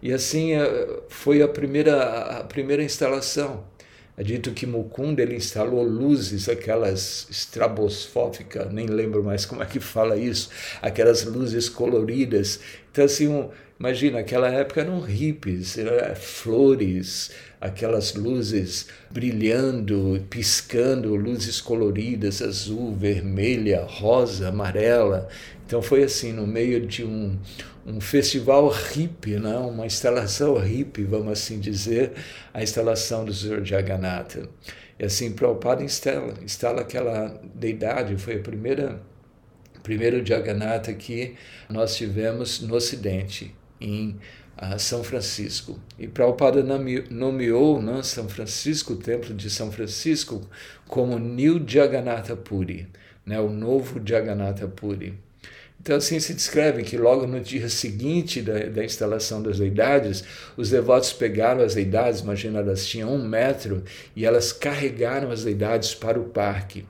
E 0.00 0.12
assim 0.12 0.52
eh, 0.52 1.00
foi 1.08 1.42
a 1.42 1.48
primeira, 1.48 2.38
a 2.38 2.44
primeira 2.44 2.82
instalação. 2.84 3.64
É 4.16 4.22
dito 4.22 4.52
que 4.52 4.64
Mukunda 4.64 5.22
ele 5.22 5.34
instalou 5.34 5.82
luzes, 5.82 6.48
aquelas 6.48 7.26
estrabosfóficas, 7.28 8.72
nem 8.72 8.86
lembro 8.86 9.24
mais 9.24 9.44
como 9.44 9.60
é 9.60 9.66
que 9.66 9.80
fala 9.80 10.16
isso, 10.16 10.50
aquelas 10.80 11.24
luzes 11.24 11.68
coloridas. 11.68 12.60
Então, 12.92 13.04
assim, 13.04 13.26
um, 13.26 13.50
imagina, 13.78 14.20
aquela 14.20 14.48
época 14.48 14.82
eram 14.82 15.00
hippies, 15.00 15.76
era 15.76 16.14
flores, 16.14 17.32
aquelas 17.60 18.14
luzes 18.14 18.86
brilhando, 19.10 20.24
piscando, 20.30 21.16
luzes 21.16 21.60
coloridas, 21.60 22.40
azul, 22.40 22.94
vermelha, 22.94 23.82
rosa, 23.82 24.50
amarela. 24.50 25.28
Então 25.66 25.82
foi 25.82 26.04
assim, 26.04 26.32
no 26.32 26.46
meio 26.46 26.86
de 26.86 27.02
um, 27.02 27.36
um 27.86 28.00
festival 28.00 28.68
hippie, 28.68 29.38
né? 29.38 29.56
uma 29.58 29.86
instalação 29.86 30.56
hippie, 30.56 31.04
vamos 31.04 31.32
assim 31.32 31.60
dizer, 31.60 32.12
a 32.52 32.62
instalação 32.62 33.24
do 33.24 33.32
Sr. 33.32 33.64
Jagannatha. 33.64 34.48
E 34.98 35.04
assim, 35.04 35.32
Prabhupada 35.32 35.82
instala, 35.82 36.34
instala 36.42 36.80
aquela 36.80 37.40
deidade, 37.54 38.16
foi 38.16 38.36
a 38.36 38.38
primeira, 38.38 39.02
primeiro 39.82 40.24
Jagannatha 40.24 40.94
que 40.94 41.34
nós 41.68 41.96
tivemos 41.96 42.60
no 42.60 42.74
Ocidente, 42.74 43.54
em 43.80 44.16
uh, 44.56 44.78
São 44.78 45.02
Francisco. 45.04 45.78
E 45.98 46.06
Prabhupada 46.06 46.62
nomeou 47.10 47.82
né, 47.82 48.02
São 48.02 48.28
Francisco, 48.28 48.94
o 48.94 48.96
Templo 48.96 49.34
de 49.34 49.50
São 49.50 49.70
Francisco, 49.70 50.40
como 50.86 51.18
New 51.18 51.62
Jagannatha 51.66 52.36
Puri, 52.36 52.88
né, 53.26 53.40
o 53.40 53.50
novo 53.50 54.00
Jagannatha 54.04 54.68
Puri. 54.68 55.18
Então, 55.84 55.98
assim 55.98 56.18
se 56.18 56.32
descreve 56.32 56.82
que 56.82 56.96
logo 56.96 57.26
no 57.26 57.38
dia 57.38 57.68
seguinte 57.68 58.40
da, 58.40 58.58
da 58.60 58.82
instalação 58.82 59.42
das 59.42 59.58
deidades, 59.58 60.24
os 60.56 60.70
devotos 60.70 61.12
pegaram 61.12 61.62
as 61.62 61.74
deidades, 61.74 62.20
imagina, 62.20 62.60
elas 62.60 62.86
tinham 62.86 63.12
um 63.12 63.22
metro, 63.22 63.84
e 64.16 64.24
elas 64.24 64.50
carregaram 64.50 65.30
as 65.30 65.44
deidades 65.44 65.94
para 65.94 66.18
o 66.18 66.24
parque. 66.24 66.86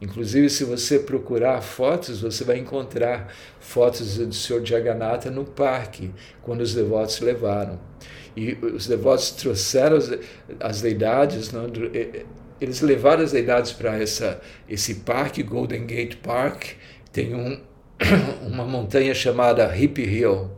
Inclusive, 0.00 0.50
se 0.50 0.64
você 0.64 0.98
procurar 0.98 1.60
fotos, 1.60 2.20
você 2.20 2.42
vai 2.42 2.58
encontrar 2.58 3.32
fotos 3.60 4.16
do 4.16 4.34
Senhor 4.34 4.66
Jagannatha 4.66 5.30
no 5.30 5.44
parque, 5.44 6.10
quando 6.42 6.62
os 6.62 6.74
devotos 6.74 7.20
levaram. 7.20 7.78
E 8.36 8.54
os 8.54 8.88
devotos 8.88 9.30
trouxeram 9.30 9.98
as, 10.58 10.82
deidades, 10.82 11.52
não, 11.52 11.68
eles 12.60 12.80
levaram 12.80 13.22
as 13.22 13.30
deidades 13.30 13.70
para 13.70 14.02
esse 14.68 14.94
parque, 14.96 15.44
Golden 15.44 15.86
Gate 15.86 16.16
Park, 16.16 16.70
tem 17.12 17.36
um, 17.36 17.60
uma 18.46 18.64
montanha 18.64 19.14
chamada 19.14 19.74
Hip 19.76 20.00
Hill. 20.00 20.50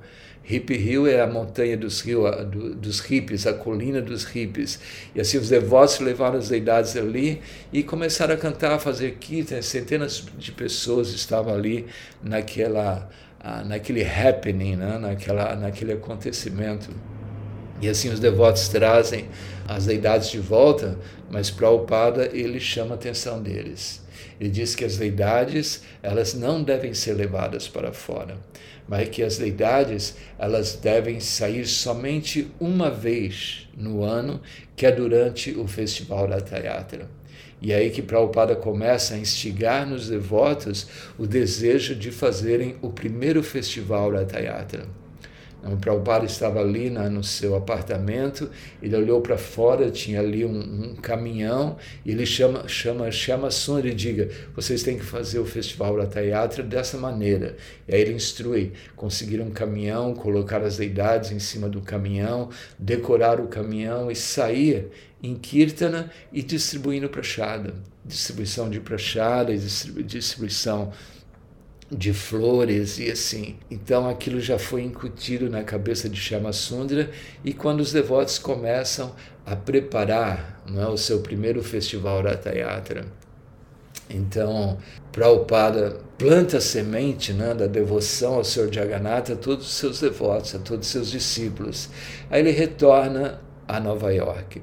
Hip 0.47 0.75
Hill 0.75 1.07
é 1.07 1.23
a 1.23 1.27
montanha 1.27 1.75
dos, 1.75 2.03
rio, 2.03 2.25
dos 2.45 3.01
hippies, 3.01 3.47
a 3.47 3.55
colina 3.55 4.03
dos 4.03 4.25
hippies. 4.25 4.79
E 5.15 5.21
assim 5.21 5.39
os 5.39 5.49
devotos 5.49 6.01
levaram 6.01 6.39
as 6.39 6.51
deidades 6.51 6.97
ali 6.97 7.41
e 7.73 7.83
começaram 7.83 8.35
a 8.35 8.37
cantar, 8.37 8.73
a 8.73 8.79
fazer 8.79 9.13
kirtan. 9.13 9.63
Centenas 9.63 10.23
de 10.37 10.53
pessoas 10.53 11.09
estavam 11.09 11.55
ali 11.55 11.87
naquela, 12.23 13.09
naquele 13.65 14.05
happening, 14.05 14.77
né? 14.77 14.99
naquela, 14.99 15.57
naquele 15.57 15.95
acontecimento. 15.95 16.91
E 17.81 17.89
assim 17.89 18.11
os 18.11 18.21
devotos 18.21 18.69
trazem 18.69 19.29
as 19.67 19.87
deidades 19.87 20.31
de 20.31 20.39
volta, 20.39 20.99
mas 21.31 21.51
Prabhupada 21.51 22.29
ele 22.33 22.61
chama 22.61 22.93
a 22.93 22.95
atenção 22.97 23.43
deles. 23.43 24.04
Ele 24.41 24.51
diz 24.51 24.75
que 24.75 24.85
as 24.85 24.97
deidades, 24.97 25.83
elas 26.03 26.35
não 26.35 26.63
devem 26.63 26.95
ser 26.95 27.15
levadas 27.15 27.69
para 27.69 27.93
fora, 27.93 28.37
mas 28.89 29.09
que 29.09 29.23
as 29.23 29.39
deidades, 29.39 30.17
elas 30.39 30.75
devem 30.75 31.21
sair 31.21 31.67
somente 31.67 32.51
uma 32.61 32.91
vez 32.91 33.69
no 33.77 34.03
ano, 34.03 34.41
que 34.77 34.87
é 34.87 34.93
durante 34.93 35.53
o 35.53 35.67
festival 35.67 36.27
da 36.27 36.41
Tayatra. 36.41 37.09
E 37.63 37.73
é 37.73 37.77
aí 37.77 37.91
que 37.91 38.03
Prabhupada 38.03 38.55
começa 38.55 39.15
a 39.15 39.19
instigar 39.19 39.87
nos 39.87 40.09
devotos 40.09 40.87
o 41.19 41.27
desejo 41.27 41.95
de 41.95 42.11
fazerem 42.11 42.77
o 42.83 42.91
primeiro 42.91 43.43
festival 43.43 44.13
da 44.13 44.25
Tayatra. 44.25 44.87
O 45.73 45.77
Prabhupada 45.77 46.27
estava 46.27 46.61
ali 46.61 46.91
na, 46.91 47.09
no 47.09 47.25
seu 47.25 47.57
apartamento, 47.57 48.51
ele 48.83 48.95
olhou 48.95 49.21
para 49.21 49.39
fora, 49.39 49.91
tinha 49.91 50.21
ali 50.21 50.45
um, 50.45 50.59
um, 50.59 50.97
caminhão, 50.97 51.77
e 52.05 52.11
ele 52.11 52.27
chama, 52.27 52.69
chama, 52.69 53.11
chama 53.11 53.51
Sundar 53.51 53.87
e 53.87 53.95
diga, 53.95 54.29
vocês 54.55 54.83
têm 54.83 54.99
que 54.99 55.05
fazer 55.05 55.39
o 55.39 55.47
Festival 55.47 55.97
da 55.97 56.07
dessa 56.63 56.99
maneira. 56.99 57.57
E 57.89 57.95
aí 57.95 58.01
ele 58.01 58.13
instrui, 58.13 58.73
conseguir 58.95 59.41
um 59.41 59.51
caminhão, 59.51 60.15
colocar 60.15 60.63
as 60.63 60.77
deidades 60.77 61.31
em 61.31 61.39
cima 61.39 61.69
do 61.69 61.81
caminhão, 61.81 62.51
decorar 62.79 63.41
o 63.41 63.49
caminhão 63.49 64.11
e 64.11 64.17
sair 64.17 64.89
em 65.23 65.35
Kirtana 65.35 66.11
e 66.31 66.43
distribuindo 66.43 67.09
prachada. 67.09 67.75
Distribuição 68.05 68.69
de 68.69 68.81
prachada 68.81 69.53
e 69.55 69.59
distribuição 69.59 70.93
de 71.91 72.13
flores 72.13 72.99
e 72.99 73.11
assim. 73.11 73.57
Então 73.71 74.09
aquilo 74.09 74.41
já 74.41 74.59
foi 74.59 74.83
incutido 74.83 75.49
na 75.49 75.63
cabeça 75.63 76.09
de 76.09 76.21
Chamasundra 76.21 77.11
e 77.45 77.53
quando 77.53 77.81
os 77.81 77.93
devotos 77.93 78.39
começam 78.39 79.15
a 79.45 79.55
preparar 79.55 80.63
não 80.67 80.83
é, 80.83 80.89
o 80.89 80.97
seu 80.97 81.21
primeiro 81.21 81.63
festival 81.63 82.23
Ratayatra, 82.23 83.05
então 84.09 84.79
Prabhupada 85.13 86.01
planta 86.19 86.59
a 86.59 86.61
semente 86.61 87.33
né, 87.33 87.55
da 87.55 87.67
devoção 87.67 88.35
ao 88.35 88.45
Senhor 88.45 88.73
Jagannatha 88.73 89.35
a 89.35 89.37
todos 89.37 89.67
os 89.67 89.75
seus 89.75 90.01
devotos, 90.01 90.55
a 90.55 90.59
todos 90.59 90.87
os 90.87 90.93
seus 90.93 91.11
discípulos. 91.11 91.89
Aí 92.31 92.41
ele 92.41 92.51
retorna 92.51 93.41
a 93.67 93.81
Nova 93.81 94.13
York. 94.13 94.63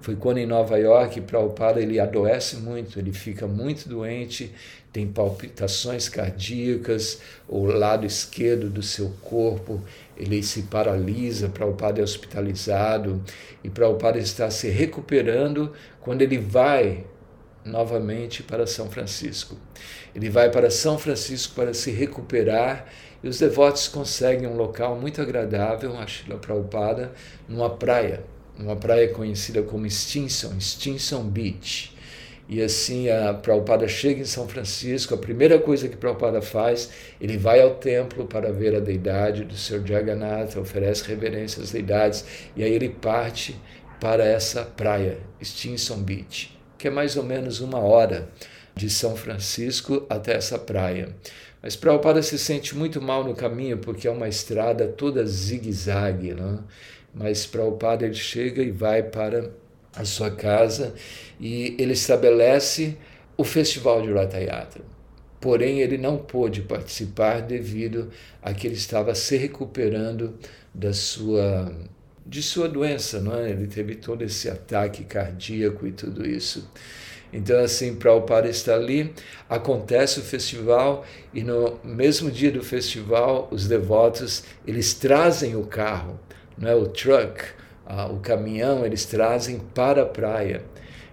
Foi 0.00 0.16
quando 0.16 0.38
em 0.38 0.46
Nova 0.46 0.76
York, 0.78 1.20
Prabhupada 1.20 1.80
ele 1.80 2.00
adoece 2.00 2.56
muito, 2.56 2.98
ele 2.98 3.12
fica 3.12 3.46
muito 3.46 3.88
doente, 3.88 4.52
tem 4.92 5.06
palpitações 5.06 6.08
cardíacas, 6.08 7.20
o 7.48 7.64
lado 7.64 8.04
esquerdo 8.04 8.68
do 8.68 8.82
seu 8.82 9.10
corpo 9.22 9.80
ele 10.16 10.42
se 10.42 10.62
paralisa, 10.62 11.48
Prabhupada 11.48 12.00
é 12.00 12.04
hospitalizado 12.04 13.22
e 13.64 13.70
Prabhupada 13.70 14.18
está 14.18 14.50
se 14.50 14.68
recuperando 14.68 15.72
quando 16.00 16.22
ele 16.22 16.38
vai 16.38 17.04
novamente 17.64 18.42
para 18.42 18.66
São 18.66 18.90
Francisco. 18.90 19.56
Ele 20.14 20.28
vai 20.28 20.50
para 20.50 20.70
São 20.70 20.98
Francisco 20.98 21.54
para 21.54 21.72
se 21.72 21.90
recuperar 21.90 22.86
e 23.22 23.28
os 23.28 23.38
devotos 23.38 23.88
conseguem 23.88 24.46
um 24.46 24.56
local 24.56 24.96
muito 24.96 25.22
agradável, 25.22 25.96
a 25.96 26.06
Shila 26.06 26.38
Prabhupada, 26.38 27.12
numa 27.48 27.70
praia 27.70 28.24
uma 28.58 28.76
praia 28.76 29.08
conhecida 29.08 29.62
como 29.62 29.88
Stinson, 29.88 30.60
Stinson 30.60 31.24
Beach. 31.24 31.96
E 32.52 32.62
assim 32.62 33.08
a 33.08 33.32
Prabhupada 33.32 33.88
chega 33.88 34.20
em 34.20 34.26
São 34.26 34.46
Francisco, 34.46 35.14
a 35.14 35.16
primeira 35.16 35.58
coisa 35.58 35.88
que 35.88 35.96
Prabhupada 35.96 36.42
faz, 36.42 36.90
ele 37.18 37.38
vai 37.38 37.62
ao 37.62 37.76
templo 37.76 38.26
para 38.26 38.52
ver 38.52 38.76
a 38.76 38.78
deidade 38.78 39.42
do 39.42 39.56
Sr. 39.56 39.80
Jagannatha, 39.86 40.60
oferece 40.60 41.08
reverência 41.08 41.62
às 41.62 41.72
deidades, 41.72 42.26
e 42.54 42.62
aí 42.62 42.70
ele 42.70 42.90
parte 42.90 43.58
para 43.98 44.22
essa 44.22 44.66
praia, 44.66 45.16
Stinson 45.42 46.02
Beach, 46.02 46.54
que 46.76 46.88
é 46.88 46.90
mais 46.90 47.16
ou 47.16 47.22
menos 47.22 47.62
uma 47.62 47.78
hora 47.78 48.28
de 48.76 48.90
São 48.90 49.16
Francisco 49.16 50.04
até 50.10 50.34
essa 50.34 50.58
praia. 50.58 51.08
Mas 51.62 51.74
Prabhupada 51.74 52.20
se 52.20 52.38
sente 52.38 52.76
muito 52.76 53.00
mal 53.00 53.24
no 53.24 53.34
caminho, 53.34 53.78
porque 53.78 54.06
é 54.06 54.10
uma 54.10 54.28
estrada 54.28 54.86
toda 54.88 55.24
zigue-zague, 55.24 56.34
né? 56.34 56.58
mas 57.14 57.46
Prabhupada 57.46 58.04
ele 58.04 58.14
chega 58.14 58.62
e 58.62 58.70
vai 58.70 59.02
para 59.02 59.50
a 59.94 60.04
sua 60.04 60.30
casa 60.30 60.94
e 61.38 61.76
ele 61.78 61.92
estabelece 61.92 62.96
o 63.36 63.44
festival 63.44 64.02
de 64.02 64.12
Ratayatra. 64.12 64.82
Porém, 65.40 65.80
ele 65.80 65.98
não 65.98 66.18
pôde 66.18 66.62
participar 66.62 67.42
devido 67.42 68.10
a 68.40 68.54
que 68.54 68.66
ele 68.66 68.76
estava 68.76 69.14
se 69.14 69.36
recuperando 69.36 70.38
da 70.72 70.92
sua 70.92 71.72
de 72.24 72.40
sua 72.40 72.68
doença, 72.68 73.20
não 73.20 73.36
é? 73.36 73.50
Ele 73.50 73.66
teve 73.66 73.96
todo 73.96 74.22
esse 74.22 74.48
ataque 74.48 75.02
cardíaco 75.02 75.84
e 75.86 75.92
tudo 75.92 76.24
isso. 76.24 76.70
Então, 77.32 77.58
assim, 77.58 77.94
Prabhupada 77.94 78.48
está 78.48 78.74
ali, 78.74 79.12
acontece 79.48 80.20
o 80.20 80.22
festival 80.22 81.04
e 81.32 81.42
no 81.42 81.80
mesmo 81.82 82.30
dia 82.30 82.52
do 82.52 82.62
festival, 82.62 83.48
os 83.50 83.66
devotos, 83.66 84.44
eles 84.66 84.92
trazem 84.94 85.56
o 85.56 85.64
carro, 85.64 86.20
não 86.58 86.68
é 86.68 86.74
o 86.74 86.86
truck, 86.86 87.42
ah, 87.86 88.06
o 88.06 88.18
caminhão, 88.20 88.84
eles 88.84 89.04
trazem 89.04 89.58
para 89.58 90.02
a 90.02 90.06
praia. 90.06 90.62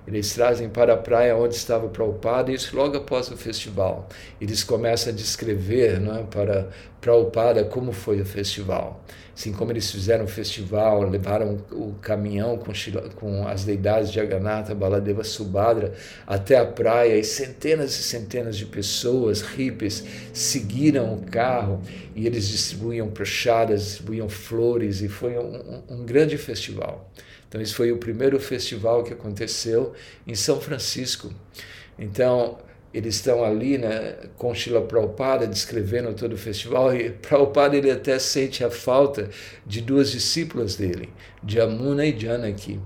Eles 0.07 0.33
trazem 0.33 0.69
para 0.69 0.93
a 0.93 0.97
praia 0.97 1.35
onde 1.35 1.55
estava 1.55 1.87
Prabhupada, 1.87 2.51
isso 2.51 2.75
logo 2.75 2.97
após 2.97 3.29
o 3.29 3.37
festival. 3.37 4.07
Eles 4.41 4.63
começam 4.63 5.13
a 5.13 5.15
descrever 5.15 5.99
não 5.99 6.17
é, 6.17 6.23
para 6.23 6.69
Prabhupada 6.99 7.63
como 7.63 7.91
foi 7.91 8.19
o 8.19 8.25
festival. 8.25 9.03
Assim 9.39 9.53
como 9.53 9.71
eles 9.71 9.89
fizeram 9.89 10.25
o 10.25 10.27
festival, 10.27 11.01
levaram 11.03 11.63
o 11.71 11.93
caminhão 12.01 12.57
com, 12.57 12.73
com 13.15 13.47
as 13.47 13.63
deidades 13.63 14.11
de 14.11 14.19
Aganatha, 14.19 14.75
Baladeva, 14.75 15.23
Subhadra 15.23 15.93
até 16.27 16.57
a 16.57 16.65
praia 16.65 17.17
e 17.17 17.23
centenas 17.23 17.97
e 17.97 18.03
centenas 18.03 18.57
de 18.57 18.65
pessoas, 18.65 19.41
hippies, 19.41 20.03
seguiram 20.33 21.13
o 21.13 21.21
carro 21.21 21.81
e 22.13 22.27
eles 22.27 22.49
distribuíam 22.49 23.07
prachadas, 23.09 23.85
distribuíam 23.85 24.27
flores 24.27 25.01
e 25.01 25.07
foi 25.07 25.37
um, 25.37 25.83
um 25.87 26.05
grande 26.05 26.37
festival. 26.37 27.09
Então, 27.49 27.59
esse 27.59 27.73
foi 27.73 27.91
o 27.91 27.97
primeiro 27.97 28.39
festival 28.39 29.03
que 29.03 29.11
aconteceu 29.11 29.93
em 30.25 30.35
São 30.35 30.61
Francisco. 30.61 31.33
Então, 31.97 32.59
eles 32.93 33.15
estão 33.15 33.43
ali 33.43 33.77
né, 33.77 34.15
com 34.37 34.53
Shila 34.53 34.81
Prabhupada 34.81 35.47
descrevendo 35.47 36.13
todo 36.13 36.33
o 36.33 36.37
festival 36.37 36.95
e 36.95 37.09
Prabhupada 37.09 37.75
ele 37.75 37.89
até 37.89 38.17
sente 38.19 38.63
a 38.63 38.69
falta 38.69 39.29
de 39.65 39.81
duas 39.81 40.11
discípulas 40.11 40.75
dele, 40.75 41.09
Jamuna 41.45 42.05
e 42.05 42.17
Janaki. 42.17 42.79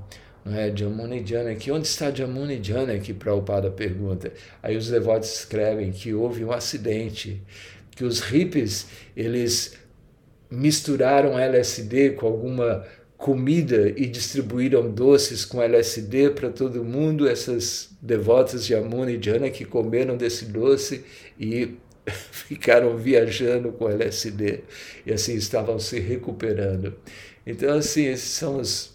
Não 0.46 0.58
é? 0.58 0.76
Jamuna 0.76 1.16
e 1.16 1.26
Janaki. 1.26 1.72
Onde 1.72 1.88
está 1.88 2.12
Jamuna 2.12 2.54
e 2.54 2.62
Janaki? 2.62 3.14
Prabhupada 3.14 3.72
pergunta. 3.72 4.32
Aí 4.62 4.76
os 4.76 4.90
devotos 4.90 5.34
escrevem 5.40 5.92
que 5.92 6.14
houve 6.14 6.44
um 6.44 6.52
acidente, 6.52 7.42
que 7.92 8.04
os 8.04 8.20
hippies 8.20 8.88
eles 9.16 9.78
misturaram 10.52 11.40
LSD 11.40 12.12
com 12.12 12.28
alguma 12.28 12.86
comida 13.24 13.94
e 13.96 14.06
distribuíram 14.06 14.92
doces 14.92 15.46
com 15.46 15.62
LSD 15.62 16.32
para 16.32 16.50
todo 16.50 16.84
mundo. 16.84 17.26
Essas 17.26 17.90
devotas 18.02 18.66
de 18.66 18.76
Amuna 18.76 19.12
e 19.12 19.24
Jana 19.24 19.50
que 19.50 19.64
comeram 19.64 20.18
desse 20.18 20.44
doce 20.44 21.06
e 21.40 21.78
ficaram 22.06 22.98
viajando 22.98 23.72
com 23.72 23.88
LSD 23.88 24.66
e 25.06 25.14
assim 25.14 25.36
estavam 25.36 25.80
se 25.80 26.02
recuperando. 26.02 26.96
Então, 27.48 27.78
assim, 27.78 28.08
esses 28.08 28.30
são 28.30 28.60
os, 28.60 28.94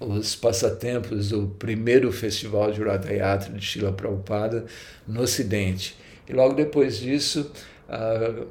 os 0.00 0.34
passatempos 0.34 1.28
do 1.28 1.54
primeiro 1.56 2.10
festival 2.10 2.72
de 2.72 2.82
Ratha 2.82 3.52
de 3.52 3.64
Shila 3.64 3.92
Prabhupada 3.92 4.66
no 5.06 5.22
Ocidente. 5.22 5.96
E 6.28 6.32
logo 6.32 6.54
depois 6.54 6.98
disso, 6.98 7.52
uh, 7.88 8.48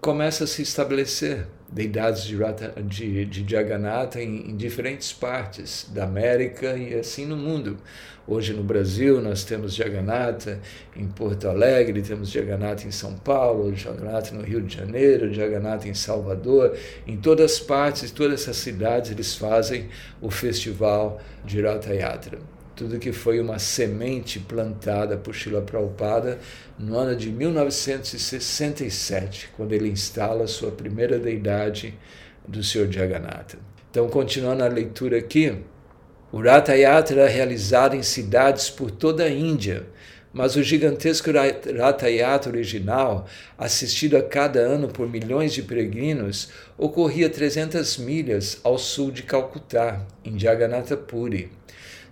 começa 0.00 0.44
a 0.44 0.46
se 0.46 0.62
estabelecer 0.62 1.46
deidades 1.70 2.24
de, 2.24 2.36
de, 2.84 3.24
de 3.24 3.50
Jagannatha 3.50 4.22
em, 4.22 4.50
em, 4.50 4.56
diferentes 4.56 5.12
partes 5.12 5.88
da 5.92 6.04
América 6.04 6.76
e 6.76 6.94
assim 6.94 7.26
no 7.26 7.36
mundo. 7.36 7.76
Hoje 8.26 8.52
no 8.52 8.62
Brasil 8.62 9.20
nós 9.20 9.44
temos 9.44 9.74
Jagannatha 9.74 10.60
em 10.96 11.06
Porto 11.06 11.48
Alegre, 11.48 12.02
temos 12.02 12.30
Jagannatha 12.30 12.86
em 12.86 12.90
São 12.90 13.14
Paulo, 13.14 13.74
Jagannatha 13.74 14.34
no 14.34 14.42
Rio 14.42 14.62
de 14.62 14.76
Janeiro, 14.76 15.32
Jagannatha 15.32 15.88
em 15.88 15.94
Salvador. 15.94 16.76
Em 17.06 17.16
todas 17.16 17.52
as 17.52 17.60
partes, 17.60 18.10
todas 18.10 18.42
essas 18.42 18.56
cidades 18.56 19.10
eles 19.10 19.34
fazem 19.34 19.88
o 20.20 20.30
festival 20.30 21.20
de 21.44 21.60
Ratha 21.60 21.94
Yatra 21.94 22.55
tudo 22.76 22.98
que 22.98 23.10
foi 23.10 23.40
uma 23.40 23.58
semente 23.58 24.38
plantada 24.38 25.16
por 25.16 25.34
Srila 25.34 25.62
Prabhupada 25.62 26.38
no 26.78 26.98
ano 26.98 27.16
de 27.16 27.32
1967, 27.32 29.48
quando 29.56 29.72
ele 29.72 29.88
instala 29.88 30.46
sua 30.46 30.70
primeira 30.70 31.18
deidade 31.18 31.94
do 32.46 32.62
Senhor 32.62 32.92
Jagannatha. 32.92 33.58
Então, 33.90 34.10
continuando 34.10 34.62
a 34.62 34.68
leitura 34.68 35.16
aqui, 35.16 35.56
o 36.30 36.42
Ratha 36.42 36.76
Yatra 36.76 37.22
é 37.22 37.28
realizado 37.28 37.96
em 37.96 38.02
cidades 38.02 38.68
por 38.68 38.90
toda 38.90 39.24
a 39.24 39.30
Índia, 39.30 39.86
mas 40.30 40.54
o 40.54 40.62
gigantesco 40.62 41.30
Ratha 41.78 42.10
Yatra 42.10 42.52
original, 42.52 43.26
assistido 43.56 44.18
a 44.18 44.22
cada 44.22 44.60
ano 44.60 44.88
por 44.88 45.08
milhões 45.08 45.54
de 45.54 45.62
peregrinos, 45.62 46.50
ocorria 46.76 47.30
300 47.30 47.96
milhas 47.96 48.60
ao 48.62 48.76
sul 48.76 49.10
de 49.10 49.22
Calcutá, 49.22 50.04
em 50.22 50.38
Jagannatha 50.38 50.94
Puri. 50.94 51.50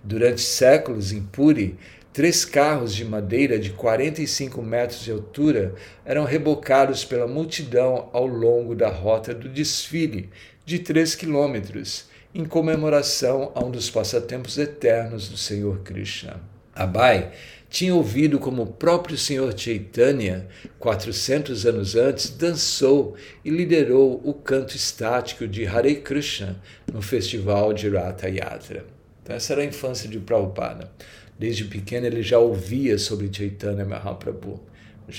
Durante 0.07 0.39
séculos, 0.39 1.11
em 1.11 1.23
Puri, 1.23 1.79
três 2.13 2.45
carros 2.45 2.93
de 2.93 3.03
madeira 3.03 3.57
de 3.57 3.71
45 3.71 4.61
metros 4.61 5.03
de 5.03 5.11
altura 5.11 5.73
eram 6.05 6.25
rebocados 6.25 7.03
pela 7.03 7.25
multidão 7.25 8.07
ao 8.13 8.27
longo 8.27 8.75
da 8.75 8.87
rota 8.87 9.33
do 9.33 9.49
desfile 9.49 10.29
de 10.63 10.77
3 10.77 11.15
quilômetros, 11.15 12.05
em 12.35 12.45
comemoração 12.45 13.51
a 13.55 13.65
um 13.65 13.71
dos 13.71 13.89
passatempos 13.89 14.59
eternos 14.59 15.27
do 15.27 15.37
Senhor 15.37 15.79
Krishna. 15.79 16.39
Abai 16.75 17.31
tinha 17.67 17.95
ouvido 17.95 18.37
como 18.37 18.61
o 18.61 18.67
próprio 18.67 19.17
Senhor 19.17 19.57
Chaitanya, 19.57 20.45
400 20.77 21.65
anos 21.65 21.95
antes, 21.95 22.29
dançou 22.29 23.15
e 23.43 23.49
liderou 23.49 24.21
o 24.23 24.35
canto 24.35 24.75
estático 24.75 25.47
de 25.47 25.65
Hare 25.65 25.95
Krishna 25.95 26.61
no 26.93 27.01
festival 27.01 27.73
de 27.73 27.89
Ratha 27.89 28.29
Yatra. 28.29 28.94
Então, 29.25 29.35
essa 29.35 29.53
era 29.53 29.63
a 29.63 29.65
infância 29.65 30.07
de 30.07 30.19
Prabhupada. 30.19 30.91
Desde 31.37 31.65
pequeno 31.65 32.05
ele 32.05 32.21
já 32.21 32.37
ouvia 32.37 32.95
sobre 32.99 33.27
Chaitanya 33.33 33.83
Mahaprabhu. 33.83 34.61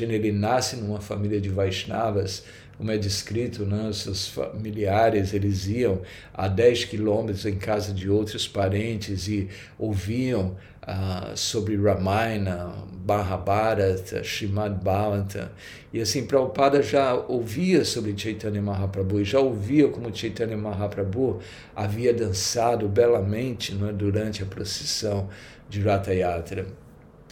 Ele 0.01 0.33
nasce 0.33 0.77
numa 0.77 1.01
família 1.01 1.40
de 1.40 1.49
Vaishnavas, 1.49 2.44
como 2.77 2.90
é 2.90 2.99
descrito, 2.99 3.64
né? 3.64 3.90
seus 3.92 4.29
familiares 4.29 5.33
eles 5.33 5.66
iam 5.66 6.03
a 6.35 6.46
10 6.46 6.85
quilômetros 6.85 7.46
em 7.46 7.57
casa 7.57 7.92
de 7.92 8.11
outros 8.11 8.46
parentes 8.46 9.29
e 9.29 9.49
ouviam 9.79 10.57
uh, 10.87 11.37
sobre 11.37 11.77
Ramayana, 11.77 12.75
Mahabharata, 13.07 14.22
Srimad 14.22 14.75
Bhavata. 14.83 15.53
E 15.92 16.01
assim, 16.01 16.27
Prabhupada 16.27 16.83
já 16.83 17.14
ouvia 17.14 17.85
sobre 17.85 18.16
Chaitanya 18.16 18.61
Mahaprabhu 18.61 19.20
e 19.20 19.25
já 19.25 19.40
ouvia 19.40 19.88
como 19.88 20.14
Chaitanya 20.14 20.57
Mahaprabhu 20.57 21.40
havia 21.75 22.12
dançado 22.12 22.88
belamente 22.88 23.75
né, 23.75 23.92
durante 23.92 24.42
a 24.42 24.46
procissão 24.46 25.29
de 25.68 25.81
Ratha 25.81 26.12
Yatra. 26.12 26.66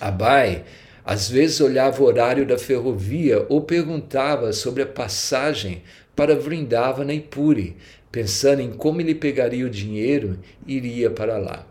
Abai 0.01 0.65
às 1.05 1.29
vezes 1.29 1.61
olhava 1.61 2.03
o 2.03 2.07
horário 2.07 2.47
da 2.47 2.57
ferrovia 2.57 3.45
ou 3.49 3.61
perguntava 3.61 4.53
sobre 4.53 4.83
a 4.83 4.87
passagem 4.87 5.83
para 6.17 6.35
Vrindavana 6.35 7.13
e 7.13 7.21
Puri, 7.21 7.77
pensando 8.11 8.61
em 8.61 8.73
como 8.73 9.01
ele 9.01 9.15
pegaria 9.15 9.67
o 9.67 9.71
dinheiro 9.71 10.39
e 10.67 10.77
iria 10.77 11.11
para 11.11 11.37
lá. 11.37 11.67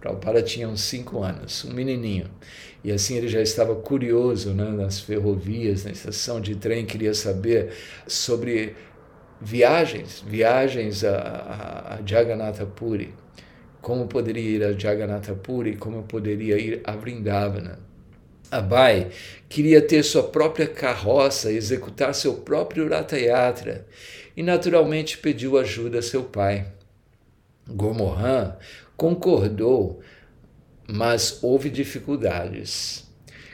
Prabhupada 0.00 0.40
tinha 0.42 0.66
uns 0.66 0.80
cinco 0.80 1.22
anos, 1.22 1.64
um 1.66 1.74
menininho. 1.74 2.30
E 2.82 2.90
assim 2.90 3.16
ele 3.16 3.28
já 3.28 3.42
estava 3.42 3.74
curioso 3.74 4.54
né, 4.54 4.64
nas 4.70 4.98
ferrovias, 4.98 5.84
na 5.84 5.90
estação 5.90 6.40
de 6.40 6.54
trem, 6.54 6.86
queria 6.86 7.12
saber 7.12 7.72
sobre 8.06 8.74
viagens, 9.38 10.24
viagens 10.26 11.04
a, 11.04 11.16
a, 11.18 11.94
a 11.96 11.98
Jagannatha 12.06 12.64
Puri. 12.64 13.12
Como 13.82 14.06
poderia 14.06 14.42
ir 14.42 14.64
a 14.64 14.72
Jagannatha 14.72 15.34
Puri, 15.34 15.76
como 15.76 16.02
poderia 16.04 16.58
ir 16.58 16.80
a 16.84 16.96
Vrindavana. 16.96 17.89
Abai 18.50 19.10
queria 19.48 19.80
ter 19.80 20.02
sua 20.02 20.24
própria 20.24 20.66
carroça, 20.66 21.52
executar 21.52 22.14
seu 22.14 22.34
próprio 22.34 22.88
Ratha 22.88 23.16
Yatra 23.16 23.86
e 24.36 24.42
naturalmente 24.42 25.18
pediu 25.18 25.56
ajuda 25.56 26.00
a 26.00 26.02
seu 26.02 26.24
pai. 26.24 26.66
Gomohan 27.68 28.56
concordou, 28.96 30.00
mas 30.88 31.38
houve 31.42 31.70
dificuldades. 31.70 33.08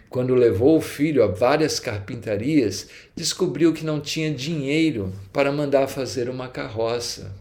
Quando 0.09 0.35
levou 0.35 0.79
o 0.79 0.81
filho 0.81 1.23
a 1.23 1.27
várias 1.27 1.79
carpintarias, 1.79 2.89
descobriu 3.15 3.73
que 3.75 3.85
não 3.85 4.01
tinha 4.01 4.33
dinheiro 4.33 5.13
para 5.33 5.53
mandar 5.53 5.89
fazer 5.89 6.31
uma 6.31 6.49
carroça. 6.49 7.35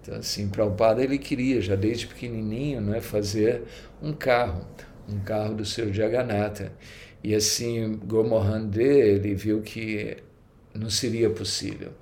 Então, 0.00 0.16
assim, 0.16 0.48
Prabhupada 0.48 1.02
ele 1.02 1.18
queria, 1.18 1.60
já 1.60 1.76
desde 1.76 2.06
pequenininho, 2.06 2.80
né, 2.80 3.00
fazer 3.00 3.62
um 4.02 4.12
carro 4.12 4.66
um 5.08 5.20
carro 5.20 5.54
do 5.54 5.64
seu 5.64 5.92
Jagannatha. 5.92 6.72
E 7.22 7.34
assim, 7.34 7.96
Gomohan 8.04 8.70
ele 8.74 9.34
viu 9.34 9.60
que 9.62 10.16
não 10.74 10.90
seria 10.90 11.30
possível. 11.30 11.92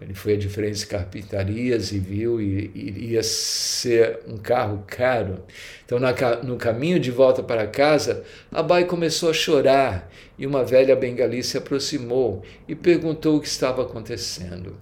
Ele 0.00 0.14
foi 0.14 0.34
a 0.34 0.36
diferentes 0.36 0.84
carpintarias 0.84 1.90
e 1.90 1.98
viu 1.98 2.40
e 2.40 2.70
iria 2.72 3.20
ser 3.22 4.20
um 4.28 4.36
carro 4.36 4.84
caro. 4.86 5.42
Então, 5.84 5.98
na, 5.98 6.12
no 6.42 6.56
caminho 6.56 7.00
de 7.00 7.10
volta 7.10 7.42
para 7.42 7.66
casa, 7.66 8.22
Abai 8.52 8.84
começou 8.84 9.30
a 9.30 9.32
chorar 9.32 10.08
e 10.38 10.46
uma 10.46 10.64
velha 10.64 10.94
bengali 10.94 11.42
se 11.42 11.58
aproximou 11.58 12.44
e 12.68 12.76
perguntou 12.76 13.36
o 13.36 13.40
que 13.40 13.48
estava 13.48 13.82
acontecendo. 13.82 14.76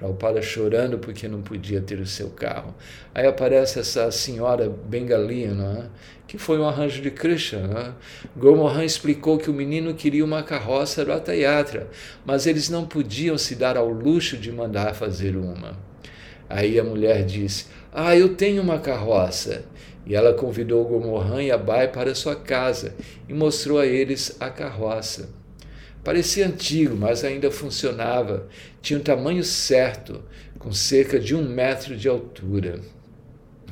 Prabhupada 0.00 0.40
chorando 0.40 0.98
porque 0.98 1.28
não 1.28 1.42
podia 1.42 1.78
ter 1.78 2.00
o 2.00 2.06
seu 2.06 2.30
carro. 2.30 2.74
Aí 3.14 3.26
aparece 3.26 3.78
essa 3.78 4.10
senhora 4.10 4.66
bengalina, 4.66 5.74
né? 5.74 5.90
que 6.26 6.38
foi 6.38 6.58
um 6.58 6.66
arranjo 6.66 7.02
de 7.02 7.10
Krishna. 7.10 7.68
Né? 7.68 7.94
Explicou 8.82 9.36
que 9.36 9.50
o 9.50 9.52
menino 9.52 9.92
queria 9.92 10.24
uma 10.24 10.42
carroça 10.42 11.04
Ratha 11.04 11.34
Yatra, 11.34 11.90
mas 12.24 12.46
eles 12.46 12.70
não 12.70 12.86
podiam 12.86 13.36
se 13.36 13.54
dar 13.54 13.76
ao 13.76 13.90
luxo 13.90 14.38
de 14.38 14.50
mandar 14.50 14.94
fazer 14.94 15.36
uma. 15.36 15.78
Aí 16.48 16.80
a 16.80 16.84
mulher 16.84 17.22
disse: 17.26 17.66
Ah, 17.92 18.16
eu 18.16 18.34
tenho 18.34 18.62
uma 18.62 18.78
carroça. 18.78 19.64
E 20.06 20.14
ela 20.14 20.32
convidou 20.32 20.82
Gomohan 20.86 21.42
e 21.42 21.50
Abai 21.50 21.88
para 21.88 22.14
sua 22.14 22.34
casa 22.34 22.94
e 23.28 23.34
mostrou 23.34 23.78
a 23.78 23.86
eles 23.86 24.34
a 24.40 24.48
carroça. 24.48 25.39
Parecia 26.02 26.46
antigo, 26.46 26.96
mas 26.96 27.24
ainda 27.24 27.50
funcionava. 27.50 28.48
Tinha 28.80 28.98
um 28.98 29.02
tamanho 29.02 29.44
certo, 29.44 30.22
com 30.58 30.72
cerca 30.72 31.18
de 31.18 31.34
um 31.34 31.46
metro 31.46 31.96
de 31.96 32.08
altura. 32.08 32.80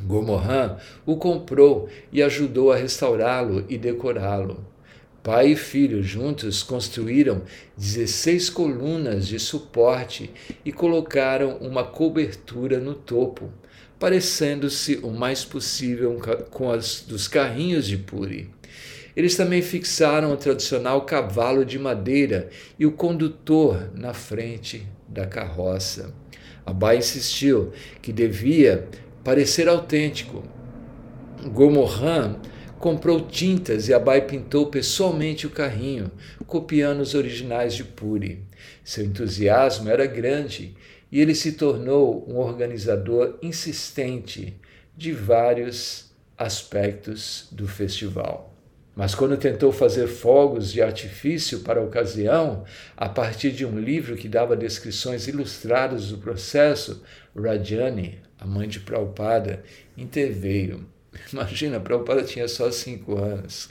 Gomohan 0.05 0.77
o 1.07 1.17
comprou 1.17 1.89
e 2.13 2.23
ajudou 2.23 2.71
a 2.71 2.77
restaurá-lo 2.77 3.65
e 3.69 3.79
decorá-lo. 3.79 4.65
Pai 5.23 5.49
e 5.49 5.57
filho 5.57 6.03
juntos 6.03 6.63
construíram 6.63 7.43
16 7.77 8.51
colunas 8.51 9.27
de 9.27 9.39
suporte 9.39 10.31
e 10.65 10.73
colocaram 10.73 11.57
uma 11.59 11.85
cobertura 11.85 12.79
no 12.79 12.95
topo, 12.95 13.51
parecendo-se 13.99 14.97
o 15.03 15.11
mais 15.11 15.45
possível 15.45 16.19
com 16.51 16.71
as 16.71 17.01
dos 17.01 17.27
carrinhos 17.27 17.87
de 17.87 17.97
Puri. 17.97 18.51
Eles 19.19 19.35
também 19.35 19.61
fixaram 19.61 20.33
o 20.33 20.37
tradicional 20.37 21.03
cavalo 21.03 21.65
de 21.65 21.77
madeira 21.77 22.51
e 22.79 22.87
o 22.87 22.93
condutor 22.93 23.91
na 23.93 24.15
frente 24.15 24.87
da 25.09 25.27
carroça. 25.27 26.15
Abai 26.65 26.99
insistiu 26.99 27.73
que 28.01 28.13
devia 28.13 28.87
parecer 29.25 29.69
autêntico. 29.69 30.45
Gomohan 31.47 32.37
comprou 32.79 33.23
tintas 33.23 33.89
e 33.89 33.93
Abai 33.93 34.25
pintou 34.25 34.67
pessoalmente 34.67 35.49
o 35.49 35.51
carrinho, 35.51 36.13
copiando 36.47 37.01
os 37.01 37.15
originais 37.15 37.75
de 37.75 37.83
Puri. 37.83 38.45
Seu 38.85 39.05
entusiasmo 39.05 39.89
era 39.89 40.07
grande 40.07 40.77
e 41.11 41.21
ele 41.21 41.35
se 41.35 41.55
tornou 41.55 42.25
um 42.29 42.37
organizador 42.37 43.37
insistente 43.43 44.55
de 44.97 45.11
vários 45.11 46.13
aspectos 46.39 47.49
do 47.51 47.67
festival. 47.67 48.55
Mas 48.99 49.15
quando 49.15 49.37
tentou 49.37 49.71
fazer 49.71 50.09
fogos 50.09 50.73
de 50.73 50.83
artifício 50.83 51.61
para 51.61 51.79
a 51.79 51.85
ocasião, 51.85 52.65
a 52.97 53.09
partir 53.09 53.53
de 53.53 53.65
um 53.65 53.79
livro 53.79 54.17
que 54.17 54.29
dava 54.29 54.57
descrições 54.57 55.29
ilustradas 55.29 56.09
do 56.09 56.19
processo, 56.19 57.01
Rajani, 57.33 58.19
a 58.41 58.45
mãe 58.45 58.67
de 58.67 58.81
Prabhupada, 58.81 59.63
interveio. 59.97 60.85
Imagina, 61.33 61.79
Prabhupada 61.79 62.25
tinha 62.25 62.49
só 62.49 62.73
cinco 62.73 63.17
anos. 63.17 63.69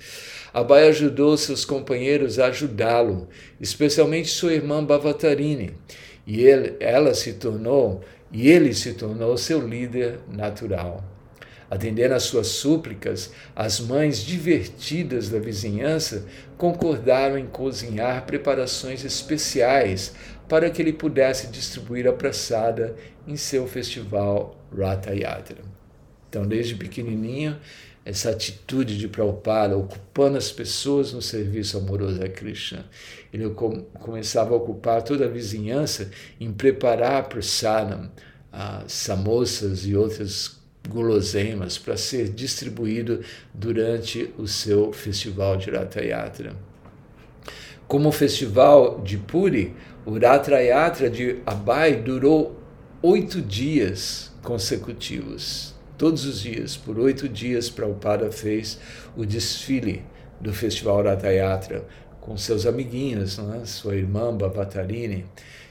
Abai 0.54 0.88
ajudou 0.88 1.36
seus 1.36 1.66
companheiros 1.66 2.40
a 2.40 2.46
ajudá-lo, 2.46 3.28
especialmente 3.60 4.30
sua 4.30 4.54
irmã 4.54 4.82
Bhavatarini, 4.82 5.74
e 6.26 6.42
ele, 6.42 6.78
ela 6.80 7.13
se 7.13 7.34
tornou, 7.34 8.00
e 8.32 8.50
ele 8.50 8.74
se 8.74 8.94
tornou 8.94 9.38
seu 9.38 9.60
líder 9.60 10.20
natural. 10.32 11.16
Atendendo 11.69 12.13
às 12.13 12.23
suas 12.23 12.47
súplicas, 12.47 13.32
as 13.56 13.80
mães 13.80 14.19
divertidas 14.19 15.30
da 15.30 15.38
vizinhança 15.38 16.25
concordaram 16.58 17.38
em 17.38 17.45
cozinhar 17.45 18.25
preparações 18.25 19.03
especiais 19.03 20.13
para 20.47 20.69
que 20.69 20.82
ele 20.82 20.93
pudesse 20.93 21.47
distribuir 21.47 22.08
a 22.08 22.13
praçada 22.13 22.95
em 23.27 23.36
seu 23.36 23.67
festival 23.67 24.56
Ratha 24.75 25.13
Yatra. 25.13 25.58
Então, 26.30 26.47
desde 26.47 26.75
pequenininho, 26.75 27.58
essa 28.06 28.30
atitude 28.30 28.97
de 28.97 29.10
Prabhupada, 29.10 29.77
ocupando 29.77 30.38
as 30.38 30.49
pessoas 30.49 31.12
no 31.12 31.21
serviço 31.21 31.77
amoroso 31.77 32.23
a 32.23 32.30
Krishna. 32.30 32.86
Ele 33.34 33.49
com, 33.49 33.82
começava 33.99 34.53
a 34.53 34.58
ocupar 34.58 35.01
toda 35.01 35.25
a 35.25 35.30
vizinhança 35.30 36.10
em 36.39 36.53
preparar 36.53 37.27
prasadam, 37.27 38.10
ah, 38.51 38.86
samosas 38.88 39.86
e 39.86 39.93
outras 39.93 40.57
guloseimas 40.88 41.78
para 41.78 41.97
ser 41.97 42.30
distribuído 42.30 43.21
durante 43.54 44.34
o 44.38 44.47
seu 44.47 44.91
festival 44.93 45.58
de 45.58 45.69
Ratha 45.69 46.02
Yatra. 46.02 46.56
Como 47.88 48.10
o 48.10 48.12
festival 48.12 49.02
de 49.02 49.17
Puri, 49.17 49.76
o 50.06 50.17
Ratha 50.17 50.60
Yatra 50.62 51.10
de 51.10 51.39
Abai 51.45 51.95
durou 51.95 52.60
oito 53.02 53.41
dias 53.41 54.32
consecutivos. 54.41 55.76
Todos 55.97 56.26
os 56.26 56.41
dias, 56.41 56.78
por 56.78 57.00
oito 57.00 57.28
dias, 57.28 57.69
Prabhupada 57.69 58.32
fez 58.32 58.80
o 59.15 59.26
desfile 59.26 60.04
do 60.39 60.54
festival 60.54 61.04
Ratha 61.04 61.32
Yatra 61.32 61.86
com 62.28 62.36
seus 62.36 62.65
amiguinhos, 62.65 63.39
é? 63.39 63.65
sua 63.65 63.95
irmã 63.95 64.36
Bhavatarini. 64.36 65.26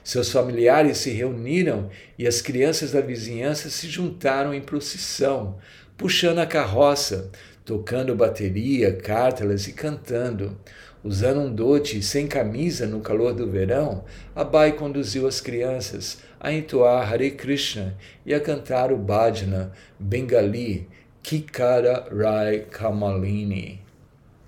Seus 0.06 0.30
familiares 0.30 0.98
se 0.98 1.10
reuniram 1.10 1.90
e 2.16 2.28
as 2.28 2.40
crianças 2.40 2.92
da 2.92 3.00
vizinhança 3.00 3.68
se 3.68 3.88
juntaram 3.88 4.54
em 4.54 4.60
procissão, 4.60 5.58
puxando 5.96 6.38
a 6.38 6.46
carroça, 6.46 7.28
tocando 7.64 8.14
bateria, 8.14 8.94
cártalas 8.94 9.66
e 9.66 9.72
cantando. 9.72 10.56
Usando 11.02 11.40
um 11.40 11.52
dote 11.52 12.00
sem 12.04 12.28
camisa 12.28 12.86
no 12.86 13.00
calor 13.00 13.34
do 13.34 13.50
verão, 13.50 14.04
Abai 14.32 14.74
conduziu 14.74 15.26
as 15.26 15.40
crianças 15.40 16.18
a 16.38 16.52
entoar 16.52 17.12
Hare 17.12 17.32
Krishna 17.32 17.98
e 18.24 18.32
a 18.32 18.38
cantar 18.38 18.92
o 18.92 18.96
bhajana 18.96 19.72
bengali 19.98 20.88
Kikara 21.20 22.06
Rai 22.16 22.60
Kamalini. 22.70 23.82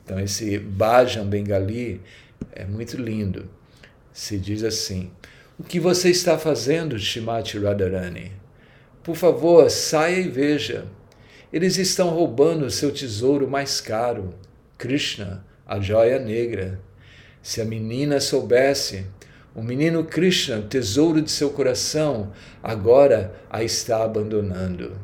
Então 0.05 0.21
esse 0.21 0.57
bhajan 0.57 1.27
bengali 1.27 2.01
é 2.53 2.65
muito 2.65 2.97
lindo. 2.97 3.51
Se 4.13 4.39
diz 4.39 4.63
assim: 4.63 5.11
o 5.59 5.65
que 5.65 5.81
você 5.81 6.11
está 6.11 6.39
fazendo, 6.39 6.97
Shimati 6.99 7.59
Radharani? 7.59 8.31
Por 9.03 9.17
favor, 9.17 9.69
saia 9.71 10.21
e 10.21 10.29
veja. 10.29 10.87
Eles 11.53 11.77
estão 11.79 12.11
roubando 12.11 12.67
o 12.67 12.71
seu 12.71 12.93
tesouro 12.93 13.51
mais 13.51 13.81
caro, 13.81 14.35
Krishna, 14.77 15.45
a 15.67 15.81
joia 15.81 16.21
negra. 16.21 16.81
Se 17.43 17.61
a 17.61 17.65
menina 17.65 18.21
soubesse, 18.21 19.07
o 19.55 19.63
menino 19.63 20.05
Krishna, 20.05 20.63
tesouro 20.63 21.21
de 21.21 21.31
seu 21.31 21.51
coração, 21.51 22.33
agora 22.63 23.35
a 23.51 23.65
está 23.65 24.05
abandonando. 24.05 24.97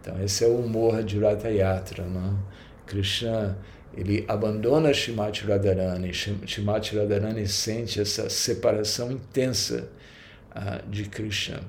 Então, 0.00 0.22
esse 0.22 0.44
é 0.44 0.46
o 0.46 0.60
humor 0.60 1.02
de 1.02 1.18
Ratha 1.18 1.50
Yatra. 1.50 2.04
Não? 2.04 2.38
Krishna 2.86 3.58
ele 3.96 4.24
abandona 4.28 4.92
Shimati 4.92 5.44
Radharani. 5.44 6.12
Shimati 6.12 6.96
Radharani 6.96 7.46
sente 7.46 8.00
essa 8.00 8.28
separação 8.28 9.10
intensa 9.10 9.88
uh, 10.54 10.88
de 10.88 11.04
Krishna. 11.04 11.60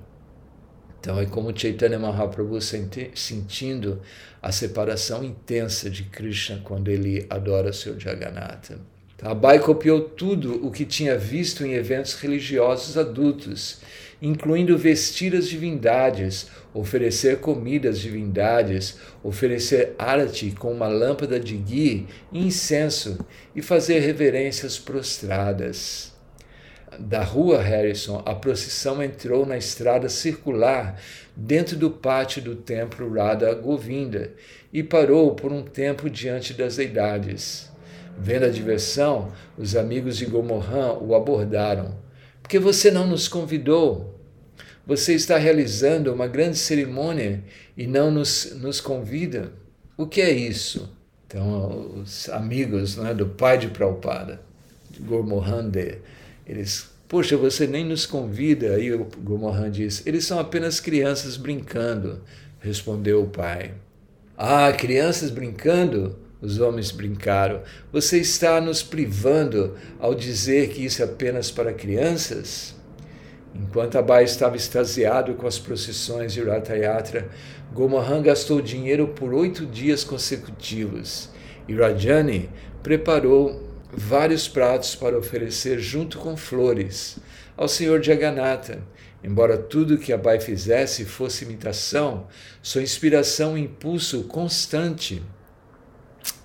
Então 0.99 1.19
é 1.19 1.25
como 1.25 1.55
Chaitanya 1.55 1.99
Mahaprabhu 1.99 2.59
senti, 2.59 3.11
sentindo 3.13 4.01
a 4.41 4.51
separação 4.51 5.23
intensa 5.23 5.89
de 5.89 6.03
Krishna 6.03 6.61
quando 6.63 6.89
ele 6.89 7.25
adora 7.29 7.71
seu 7.71 7.99
Jagannatha. 7.99 8.79
Então, 9.15 9.31
Abai 9.31 9.59
copiou 9.59 10.01
tudo 10.01 10.65
o 10.65 10.71
que 10.71 10.83
tinha 10.83 11.17
visto 11.17 11.65
em 11.65 11.73
eventos 11.73 12.15
religiosos 12.15 12.97
adultos, 12.97 13.79
incluindo 14.21 14.77
vestir 14.77 15.35
as 15.35 15.47
divindades, 15.47 16.47
oferecer 16.73 17.39
comida 17.39 17.89
às 17.89 17.99
divindades, 17.99 18.97
oferecer 19.23 19.93
arati 19.97 20.51
com 20.51 20.71
uma 20.71 20.87
lâmpada 20.87 21.39
de 21.39 21.55
e 21.55 22.07
incenso 22.33 23.17
e 23.55 23.61
fazer 23.61 23.99
reverências 23.99 24.77
prostradas. 24.77 26.13
Da 26.99 27.23
rua 27.23 27.61
Harrison, 27.61 28.21
a 28.25 28.33
procissão 28.33 29.03
entrou 29.03 29.45
na 29.45 29.57
estrada 29.57 30.07
circular 30.07 30.99
dentro 31.35 31.75
do 31.75 31.91
pátio 31.91 32.41
do 32.41 32.55
templo 32.55 33.13
Radha 33.13 33.53
Govinda 33.53 34.31
e 34.71 34.81
parou 34.81 35.35
por 35.35 35.51
um 35.51 35.63
tempo 35.63 36.09
diante 36.09 36.53
das 36.53 36.77
deidades. 36.77 37.69
Vendo 38.17 38.45
a 38.45 38.49
diversão, 38.49 39.31
os 39.57 39.75
amigos 39.75 40.17
de 40.17 40.25
Gomohan 40.25 40.93
o 41.01 41.13
abordaram. 41.13 42.04
Por 42.45 42.49
que 42.49 42.59
você 42.59 42.91
não 42.91 43.07
nos 43.07 43.27
convidou? 43.27 44.19
Você 44.85 45.15
está 45.15 45.35
realizando 45.35 46.13
uma 46.13 46.27
grande 46.27 46.59
cerimônia 46.59 47.43
e 47.75 47.87
não 47.87 48.11
nos, 48.11 48.55
nos 48.57 48.79
convida? 48.79 49.51
O 49.97 50.05
que 50.05 50.21
é 50.21 50.29
isso? 50.31 50.95
Então, 51.25 52.03
os 52.03 52.29
amigos 52.29 52.97
né, 52.97 53.15
do 53.15 53.25
pai 53.25 53.57
de 53.57 53.69
Prabhupada, 53.69 54.39
de 54.91 54.99
Gurmohande, 54.99 55.97
eles, 56.45 56.87
poxa, 57.07 57.35
você 57.35 57.65
nem 57.65 57.83
nos 57.83 58.05
convida. 58.05 58.75
Aí 58.75 58.93
o 58.93 59.05
Gurmohan 59.05 59.71
diz, 59.71 60.05
eles 60.05 60.23
são 60.23 60.37
apenas 60.37 60.79
crianças 60.79 61.37
brincando, 61.37 62.21
respondeu 62.59 63.23
o 63.23 63.27
pai. 63.27 63.73
Ah, 64.37 64.71
crianças 64.71 65.31
brincando? 65.31 66.15
Os 66.41 66.59
homens 66.59 66.91
brincaram. 66.91 67.61
Você 67.91 68.19
está 68.19 68.59
nos 68.59 68.83
privando 68.83 69.75
ao 69.99 70.13
dizer 70.13 70.69
que 70.69 70.85
isso 70.85 71.01
é 71.01 71.05
apenas 71.05 71.49
para 71.49 71.73
crianças? 71.73 72.75
Enquanto 73.53 73.97
Abai 73.97 74.25
estava 74.25 74.57
extasiado 74.57 75.33
com 75.35 75.47
as 75.47 75.57
procissões 75.57 76.33
de 76.33 76.43
Ratha 76.43 76.75
Yatra, 76.75 77.29
Gomohan 77.73 78.21
gastou 78.21 78.61
dinheiro 78.61 79.07
por 79.09 79.33
oito 79.33 79.65
dias 79.65 80.03
consecutivos 80.03 81.29
e 81.67 81.73
Rajani 81.73 82.49
preparou 82.83 83.63
vários 83.91 84.47
pratos 84.47 84.93
para 84.93 85.17
oferecer 85.17 85.79
junto 85.79 86.17
com 86.17 86.35
flores 86.35 87.17
ao 87.55 87.67
Senhor 87.67 88.03
Jagannatha. 88.03 88.83
Embora 89.23 89.57
tudo 89.57 89.97
que 89.97 90.13
Abai 90.13 90.39
fizesse 90.39 91.05
fosse 91.05 91.45
imitação, 91.45 92.27
sua 92.61 92.83
inspiração 92.83 93.57
e 93.57 93.61
impulso 93.61 94.23
constante 94.25 95.23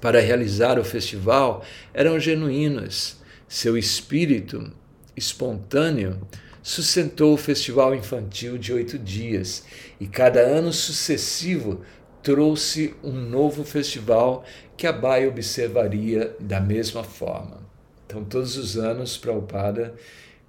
para 0.00 0.20
realizar 0.20 0.78
o 0.78 0.84
festival 0.84 1.64
eram 1.92 2.18
genuínos. 2.18 3.16
Seu 3.48 3.76
espírito 3.76 4.72
espontâneo 5.16 6.20
sustentou 6.62 7.34
o 7.34 7.38
festival 7.38 7.94
infantil 7.94 8.58
de 8.58 8.72
oito 8.72 8.98
dias 8.98 9.64
e 9.98 10.06
cada 10.06 10.40
ano 10.40 10.72
sucessivo 10.72 11.80
trouxe 12.22 12.94
um 13.02 13.12
novo 13.12 13.64
festival 13.64 14.44
que 14.76 14.86
a 14.86 14.92
Baia 14.92 15.28
observaria 15.28 16.36
da 16.38 16.60
mesma 16.60 17.02
forma. 17.02 17.60
Então, 18.06 18.24
todos 18.24 18.56
os 18.56 18.76
anos, 18.76 19.16
Prabhupada, 19.16 19.94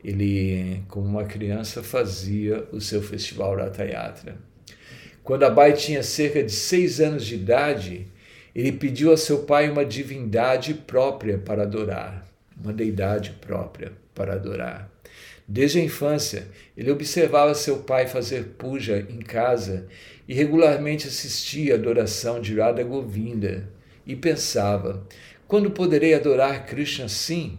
ele, 0.03 0.83
como 0.87 1.05
uma 1.05 1.25
criança, 1.25 1.83
fazia 1.83 2.67
o 2.71 2.81
seu 2.81 3.01
festival 3.01 3.55
Ratayatra. 3.55 4.35
Quando 5.23 5.43
Abai 5.43 5.73
tinha 5.73 6.01
cerca 6.01 6.43
de 6.43 6.51
seis 6.51 6.99
anos 6.99 7.25
de 7.25 7.35
idade, 7.35 8.07
ele 8.55 8.71
pediu 8.71 9.11
a 9.11 9.17
seu 9.17 9.43
pai 9.43 9.69
uma 9.69 9.85
divindade 9.85 10.73
própria 10.73 11.37
para 11.37 11.63
adorar, 11.63 12.27
uma 12.61 12.73
deidade 12.73 13.31
própria 13.41 13.93
para 14.13 14.33
adorar. 14.33 14.89
Desde 15.47 15.79
a 15.79 15.83
infância, 15.83 16.47
ele 16.77 16.91
observava 16.91 17.53
seu 17.53 17.79
pai 17.79 18.07
fazer 18.07 18.55
puja 18.57 19.05
em 19.09 19.19
casa 19.19 19.87
e 20.27 20.33
regularmente 20.33 21.07
assistia 21.07 21.73
à 21.73 21.77
adoração 21.77 22.39
de 22.39 22.57
Radha 22.57 22.83
Govinda 22.83 23.67
e 24.05 24.15
pensava: 24.15 25.05
quando 25.47 25.71
poderei 25.71 26.13
adorar 26.13 26.65
Krishna 26.65 27.05
assim? 27.05 27.57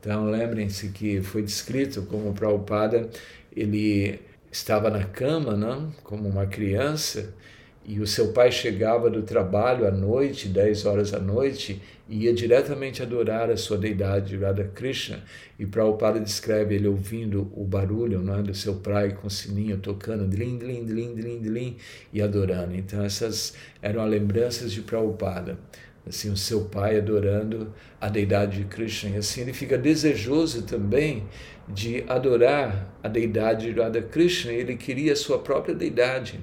Então 0.00 0.30
lembrem-se 0.30 0.88
que 0.88 1.20
foi 1.22 1.42
descrito 1.42 2.02
como 2.02 2.32
Prabhupada, 2.32 3.08
ele 3.54 4.20
estava 4.50 4.90
na 4.90 5.04
cama, 5.04 5.56
não? 5.56 5.92
como 6.02 6.28
uma 6.28 6.46
criança, 6.46 7.34
e 7.84 8.00
o 8.00 8.06
seu 8.06 8.32
pai 8.32 8.52
chegava 8.52 9.08
do 9.08 9.22
trabalho 9.22 9.86
à 9.86 9.90
noite, 9.90 10.46
10 10.46 10.84
horas 10.84 11.10
da 11.10 11.18
noite, 11.18 11.80
e 12.06 12.24
ia 12.24 12.34
diretamente 12.34 13.02
adorar 13.02 13.50
a 13.50 13.56
sua 13.56 13.78
deidade, 13.78 14.36
Radha 14.36 14.64
Krishna. 14.64 15.22
E 15.58 15.64
Prabhupada 15.64 16.20
descreve 16.20 16.74
ele 16.74 16.86
ouvindo 16.86 17.50
o 17.54 17.64
barulho 17.64 18.20
não 18.20 18.38
é, 18.38 18.42
do 18.42 18.54
seu 18.54 18.76
pai 18.76 19.14
com 19.14 19.26
o 19.26 19.30
sininho 19.30 19.78
tocando, 19.78 20.26
dlim, 20.26 20.58
dlim, 20.58 20.84
dlim, 20.84 21.14
dlim, 21.14 21.38
dlim, 21.40 21.76
e 22.12 22.20
adorando. 22.20 22.74
Então 22.74 23.02
essas 23.02 23.54
eram 23.80 24.02
as 24.02 24.10
lembranças 24.10 24.72
de 24.72 24.82
Prabhupada. 24.82 25.58
Assim, 26.06 26.30
o 26.30 26.36
seu 26.36 26.66
pai 26.66 26.98
adorando 26.98 27.72
a 28.00 28.08
deidade 28.08 28.58
de 28.58 28.64
Krishna. 28.64 29.10
E 29.10 29.16
assim 29.18 29.42
ele 29.42 29.52
fica 29.52 29.76
desejoso 29.76 30.62
também 30.62 31.24
de 31.68 32.04
adorar 32.08 32.94
a 33.02 33.08
deidade 33.08 33.72
de 33.72 33.78
Radha 33.78 34.00
Krishna. 34.00 34.52
Ele 34.52 34.76
queria 34.76 35.12
a 35.12 35.16
sua 35.16 35.38
própria 35.38 35.74
deidade. 35.74 36.40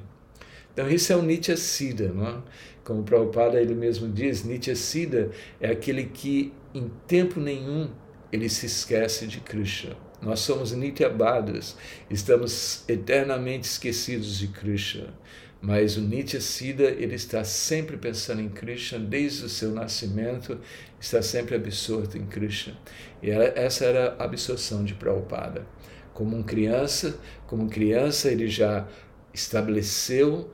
Então, 0.75 0.89
isso 0.89 1.13
é 1.13 1.15
o 1.15 1.21
Nitya 1.21 1.55
Siddha. 1.55 2.11
Não 2.11 2.27
é? 2.27 2.37
Como 2.83 2.99
o 2.99 3.03
Prabhupada 3.03 3.61
ele 3.61 3.73
mesmo 3.73 4.11
diz, 4.11 4.43
Nitya 4.43 4.75
Siddha 4.75 5.31
é 5.61 5.71
aquele 5.71 6.03
que 6.03 6.53
em 6.73 6.91
tempo 7.07 7.39
nenhum 7.39 7.89
ele 8.29 8.49
se 8.49 8.65
esquece 8.65 9.25
de 9.25 9.39
Krishna. 9.39 9.95
Nós 10.21 10.41
somos 10.41 10.73
Nityabadas, 10.73 11.77
estamos 12.09 12.83
eternamente 12.89 13.67
esquecidos 13.67 14.37
de 14.37 14.49
Krishna. 14.49 15.13
Mas 15.61 15.95
o 15.95 16.01
Nitya 16.01 16.41
Siddha, 16.41 16.89
ele 16.89 17.15
está 17.15 17.43
sempre 17.45 17.95
pensando 17.95 18.41
em 18.41 18.49
Krishna, 18.49 18.99
desde 18.99 19.45
o 19.45 19.49
seu 19.49 19.71
nascimento, 19.71 20.59
está 20.99 21.21
sempre 21.21 21.55
absorto 21.55 22.17
em 22.17 22.25
Krishna. 22.25 22.77
E 23.23 23.31
essa 23.31 23.85
era 23.85 24.15
a 24.19 24.25
absorção 24.25 24.83
de 24.83 24.93
Prabhupada. 24.93 25.65
Como 26.13 26.35
um 26.35 26.43
criança, 26.43 27.17
como 27.47 27.69
criança, 27.69 28.29
ele 28.29 28.47
já 28.47 28.87
estabeleceu 29.33 30.51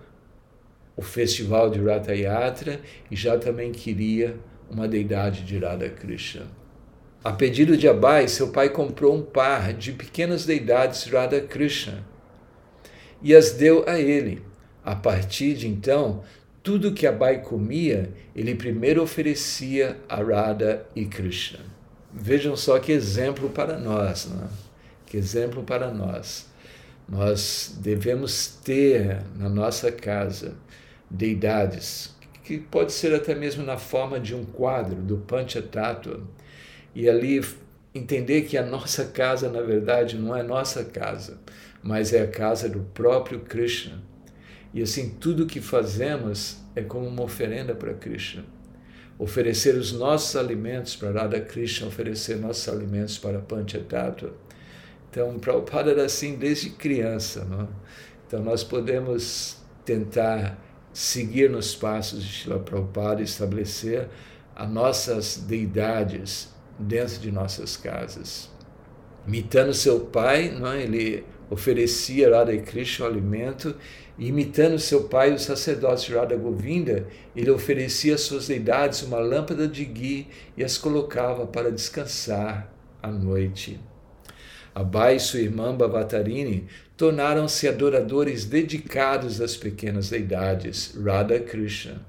o 0.96 1.02
festival 1.02 1.70
de 1.70 1.80
Ratha 1.80 2.14
Yatra 2.14 2.80
e 3.10 3.16
já 3.16 3.38
também 3.38 3.72
queria 3.72 4.38
uma 4.70 4.88
deidade 4.88 5.44
de 5.44 5.58
Radha 5.58 5.90
Krishna. 5.90 6.48
A 7.24 7.32
pedido 7.32 7.78
de 7.78 7.88
Abai, 7.88 8.28
seu 8.28 8.52
pai 8.52 8.70
comprou 8.70 9.16
um 9.16 9.22
par 9.22 9.74
de 9.74 9.92
pequenas 9.92 10.46
deidades 10.46 11.06
de 11.06 11.12
Radha 11.12 11.42
Krishna 11.42 12.04
e 13.22 13.36
as 13.36 13.52
deu 13.52 13.84
a 13.88 14.00
ele. 14.00 14.42
A 14.84 14.96
partir 14.96 15.54
de 15.54 15.68
então, 15.68 16.24
tudo 16.64 16.94
que 16.94 17.06
Abai 17.06 17.42
comia, 17.42 18.12
ele 18.36 18.56
primeiro 18.56 19.04
oferecia 19.04 19.98
a 20.10 20.16
Radha 20.16 20.86
e 20.96 21.06
Krishna. 21.06 21.60
Vejam 22.14 22.56
só 22.56 22.80
que 22.80 22.92
exemplo 22.92 23.50
para 23.50 23.78
nós, 23.78 24.26
né? 24.26 24.48
que 25.06 25.18
exemplo 25.18 25.64
para 25.64 25.92
nós. 25.92 26.48
Nós 27.08 27.78
devemos 27.80 28.48
ter 28.64 29.22
na 29.38 29.50
nossa 29.50 29.92
casa 29.92 30.56
deidades, 31.12 32.16
que 32.44 32.58
pode 32.58 32.94
ser 32.94 33.14
até 33.14 33.36
mesmo 33.36 33.64
na 33.64 33.78
forma 33.78 34.20
de 34.20 34.34
um 34.34 34.46
quadro 34.46 34.96
do 35.02 35.18
Panchatattva, 35.18 36.22
e 36.96 37.10
ali 37.10 37.44
entender 37.94 38.44
que 38.44 38.58
a 38.58 38.66
nossa 38.66 39.06
casa, 39.06 39.50
na 39.50 39.62
verdade, 39.62 40.18
não 40.18 40.36
é 40.36 40.42
nossa 40.42 40.84
casa, 40.84 41.40
mas 41.84 42.14
é 42.14 42.22
a 42.22 42.28
casa 42.28 42.70
do 42.70 42.80
próprio 42.94 43.42
Krishna. 43.42 44.02
E 44.74 44.82
assim, 44.82 45.10
tudo 45.20 45.46
que 45.46 45.60
fazemos 45.60 46.58
é 46.76 46.82
como 46.82 47.08
uma 47.08 47.24
oferenda 47.24 47.76
para 47.76 47.94
Krishna. 47.94 48.46
Oferecer 49.20 49.76
os 49.76 49.92
nossos 49.92 50.36
alimentos 50.36 50.96
para 50.96 51.12
Radha 51.12 51.42
Krishna, 51.42 51.88
oferecer 51.88 52.38
nossos 52.38 52.68
alimentos 52.70 53.18
para 53.18 53.40
Panchatattva. 53.40 54.34
Então, 55.10 55.38
Prabhupada 55.38 55.92
era 55.92 56.06
assim 56.06 56.38
desde 56.38 56.70
criança. 56.70 57.44
Não? 57.44 57.68
Então, 58.26 58.42
nós 58.42 58.64
podemos 58.64 59.58
tentar 59.84 60.58
seguir 60.94 61.50
nos 61.50 61.76
passos 61.76 62.24
de 62.24 62.30
Shila 62.30 62.60
Prabhupada 62.60 63.22
e 63.22 63.26
estabelecer 63.26 64.10
as 64.56 64.70
nossas 64.70 65.38
deidades 65.38 66.50
dentro 66.78 67.20
de 67.20 67.32
nossas 67.32 67.78
casas. 67.78 68.50
Imitando 69.28 69.74
seu 69.74 70.00
pai, 70.00 70.50
não 70.50 70.72
é? 70.72 70.84
ele 70.84 71.24
oferecia 71.50 72.30
Radha 72.30 72.58
Krishna 72.58 73.06
o 73.06 73.10
alimento, 73.10 73.76
e 74.18 74.28
imitando 74.28 74.78
seu 74.78 75.06
pai, 75.06 75.34
o 75.34 75.40
sacerdote 75.40 76.14
Radha 76.14 76.36
Govinda, 76.36 77.08
ele 77.36 77.50
oferecia 77.50 78.16
às 78.16 78.22
suas 78.22 78.48
deidades 78.48 79.02
uma 79.02 79.20
lâmpada 79.20 79.68
de 79.68 79.84
ghee 79.86 80.28
e 80.56 80.64
as 80.64 80.78
colocava 80.78 81.46
para 81.46 81.72
descansar 81.72 82.72
à 83.02 83.10
noite. 83.10 83.80
Abai 84.74 85.18
e 85.18 85.20
sua 85.20 85.42
irmã 85.42 85.76
Bhavatarini 85.76 86.68
tornaram-se 87.02 87.68
adoradores 87.68 88.46
dedicados 88.46 89.40
das 89.40 89.58
pequenas 89.58 90.12
deidades, 90.12 90.96
Radha 91.04 91.40
Krishna, 91.40 92.00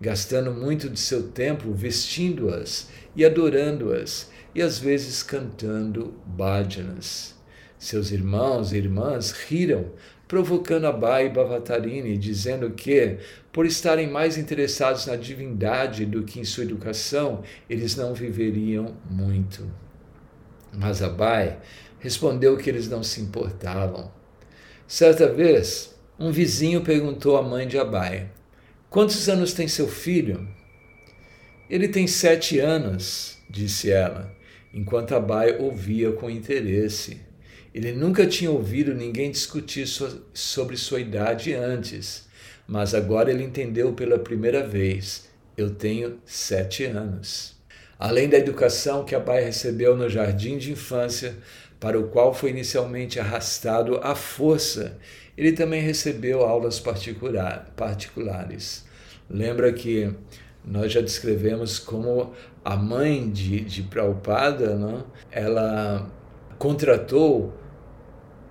gastando 0.00 0.52
muito 0.52 0.88
de 0.88 1.00
seu 1.00 1.24
tempo 1.30 1.72
vestindo-as 1.72 2.88
e 3.16 3.24
adorando-as, 3.24 4.30
e 4.54 4.62
às 4.62 4.78
vezes 4.78 5.20
cantando 5.20 6.14
bhajanas. 6.24 7.34
Seus 7.76 8.12
irmãos 8.12 8.72
e 8.72 8.76
irmãs 8.76 9.32
riram, 9.32 9.86
provocando 10.28 10.86
Abai 10.86 11.26
e 11.26 11.30
Bhavatarini, 11.30 12.16
dizendo 12.16 12.70
que, 12.70 13.18
por 13.52 13.66
estarem 13.66 14.08
mais 14.08 14.38
interessados 14.38 15.06
na 15.06 15.16
divindade 15.16 16.06
do 16.06 16.22
que 16.22 16.38
em 16.38 16.44
sua 16.44 16.62
educação, 16.62 17.42
eles 17.68 17.96
não 17.96 18.14
viveriam 18.14 18.96
muito. 19.10 19.68
Mas 20.72 21.02
Abai 21.02 21.58
respondeu 21.98 22.56
que 22.56 22.70
eles 22.70 22.88
não 22.88 23.02
se 23.02 23.20
importavam. 23.20 24.14
Certa 24.88 25.26
vez, 25.26 25.96
um 26.16 26.30
vizinho 26.30 26.80
perguntou 26.80 27.36
à 27.36 27.42
mãe 27.42 27.66
de 27.66 27.76
Abai: 27.76 28.30
Quantos 28.88 29.28
anos 29.28 29.52
tem 29.52 29.66
seu 29.66 29.88
filho? 29.88 30.46
Ele 31.68 31.88
tem 31.88 32.06
sete 32.06 32.60
anos, 32.60 33.36
disse 33.50 33.90
ela, 33.90 34.32
enquanto 34.72 35.16
Abai 35.16 35.58
ouvia 35.58 36.12
com 36.12 36.30
interesse. 36.30 37.20
Ele 37.74 37.92
nunca 37.92 38.26
tinha 38.26 38.50
ouvido 38.50 38.94
ninguém 38.94 39.30
discutir 39.30 39.86
sobre 40.32 40.76
sua 40.76 41.00
idade 41.00 41.52
antes, 41.52 42.28
mas 42.66 42.94
agora 42.94 43.30
ele 43.30 43.42
entendeu 43.42 43.92
pela 43.92 44.20
primeira 44.20 44.64
vez: 44.64 45.28
eu 45.56 45.70
tenho 45.70 46.20
sete 46.24 46.84
anos. 46.84 47.56
Além 47.98 48.28
da 48.28 48.36
educação 48.36 49.04
que 49.04 49.14
Abai 49.14 49.42
recebeu 49.42 49.96
no 49.96 50.08
jardim 50.08 50.58
de 50.58 50.70
infância, 50.70 51.34
para 51.78 51.98
o 51.98 52.08
qual 52.08 52.32
foi 52.32 52.50
inicialmente 52.50 53.20
arrastado 53.20 54.00
à 54.02 54.14
força, 54.14 54.98
ele 55.36 55.52
também 55.52 55.82
recebeu 55.82 56.42
aulas 56.42 56.80
particular, 56.80 57.72
particulares. 57.76 58.86
Lembra 59.28 59.72
que 59.72 60.12
nós 60.64 60.92
já 60.92 61.00
descrevemos 61.00 61.78
como 61.78 62.32
a 62.64 62.76
mãe 62.76 63.30
de, 63.30 63.60
de 63.60 63.82
Prabhupada, 63.82 64.74
não? 64.74 65.04
ela 65.30 66.10
contratou 66.58 67.52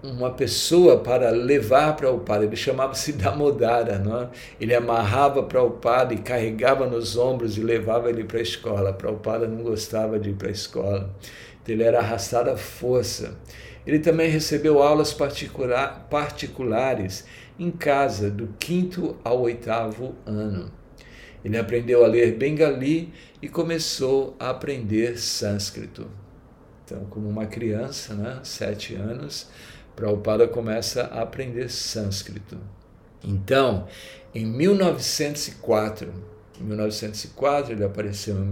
uma 0.04 0.32
pessoa 0.32 1.00
para 1.00 1.32
levar 1.32 1.96
padre. 2.20 2.48
Ele 2.48 2.56
chamava-se 2.56 3.14
Damodara, 3.14 3.98
não 3.98 4.22
é? 4.22 4.30
Ele 4.62 4.74
amarrava 4.74 5.44
para 5.44 5.64
o 5.64 5.72
padre, 5.72 6.18
carregava 6.18 6.86
nos 6.86 7.18
ombros 7.18 7.58
e 7.58 7.62
levava 7.62 8.10
ele 8.10 8.24
para 8.24 8.40
a 8.40 8.44
escola. 8.44 8.94
Padre 8.94 9.48
não 9.48 9.64
gostava 9.64 10.20
de 10.20 10.30
ir 10.30 10.36
para 10.36 10.50
a 10.50 10.52
escola. 10.52 11.10
Ele 11.68 11.84
era 11.84 12.00
arrastado 12.00 12.50
à 12.50 12.58
força. 12.58 13.38
Ele 13.86 14.00
também 14.00 14.30
recebeu 14.30 14.82
aulas 14.82 15.14
particular, 15.14 16.08
particulares 16.10 17.26
em 17.58 17.72
casa 17.72 18.30
do 18.30 18.48
quinto 18.60 19.18
ao 19.24 19.42
oitavo 19.42 20.16
ano. 20.26 20.72
Ele 21.44 21.58
aprendeu 21.58 22.04
a 22.04 22.08
ler 22.08 22.36
bengali 22.36 23.14
e 23.42 23.48
começou 23.48 24.36
a 24.40 24.50
aprender 24.50 25.20
sânscrito. 25.20 26.08
Então, 26.84 27.06
como 27.06 27.30
uma 27.30 27.46
criança, 27.46 28.16
né, 28.16 28.40
sete 28.44 28.96
anos, 28.96 29.48
Prabhupada 29.96 30.48
começa 30.48 31.04
a 31.04 31.22
aprender 31.22 31.70
sânscrito. 31.70 32.58
Então, 33.24 33.88
em 34.34 34.46
1904, 34.46 36.12
em 36.60 36.64
1904 36.64 37.74
ele 37.74 37.84
apareceu 37.84 38.36
em 38.38 38.46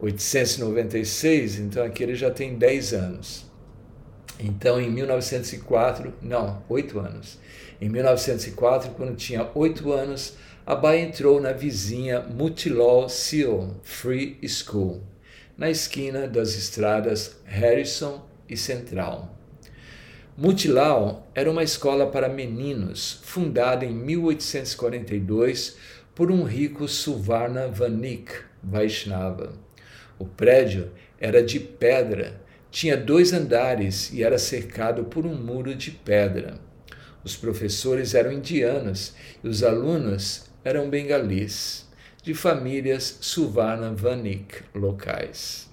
1896, 0.00 1.58
então 1.58 1.82
aqui 1.82 2.02
ele 2.02 2.14
já 2.14 2.30
tem 2.30 2.56
10 2.56 2.92
anos. 2.92 3.46
Então, 4.38 4.80
em 4.80 4.90
1904, 4.90 6.12
não, 6.20 6.62
8 6.68 6.98
anos. 6.98 7.38
Em 7.80 7.88
1904, 7.88 8.90
quando 8.90 9.16
tinha 9.16 9.50
8 9.54 9.92
anos, 9.92 10.34
Abai 10.66 11.00
entrou 11.00 11.40
na 11.40 11.52
vizinha 11.52 12.20
Mutilal 12.20 13.08
Seal 13.08 13.76
Free 13.82 14.38
School, 14.46 15.02
na 15.56 15.70
esquina 15.70 16.26
das 16.26 16.54
estradas 16.56 17.36
Harrison 17.44 18.26
e 18.48 18.56
Central. 18.56 19.34
Mutilal 20.36 21.26
era 21.34 21.50
uma 21.50 21.62
escola 21.62 22.06
para 22.06 22.28
meninos, 22.28 23.20
fundada 23.22 23.86
em 23.86 23.94
1842 23.94 25.76
por 26.14 26.30
um 26.30 26.42
rico 26.42 26.86
Suvarna 26.86 27.68
Vanik 27.68 28.32
Vaishnava. 28.62 29.65
O 30.18 30.24
prédio 30.24 30.90
era 31.18 31.42
de 31.42 31.60
pedra, 31.60 32.40
tinha 32.70 32.96
dois 32.96 33.32
andares 33.32 34.12
e 34.12 34.22
era 34.22 34.38
cercado 34.38 35.04
por 35.04 35.24
um 35.26 35.34
muro 35.34 35.74
de 35.74 35.90
pedra. 35.90 36.58
Os 37.24 37.36
professores 37.36 38.14
eram 38.14 38.32
indianos 38.32 39.14
e 39.42 39.48
os 39.48 39.62
alunos 39.62 40.44
eram 40.64 40.88
bengalis, 40.88 41.86
de 42.22 42.34
famílias 42.34 43.18
Suvarna 43.20 43.92
Vanik 43.92 44.62
locais. 44.74 45.68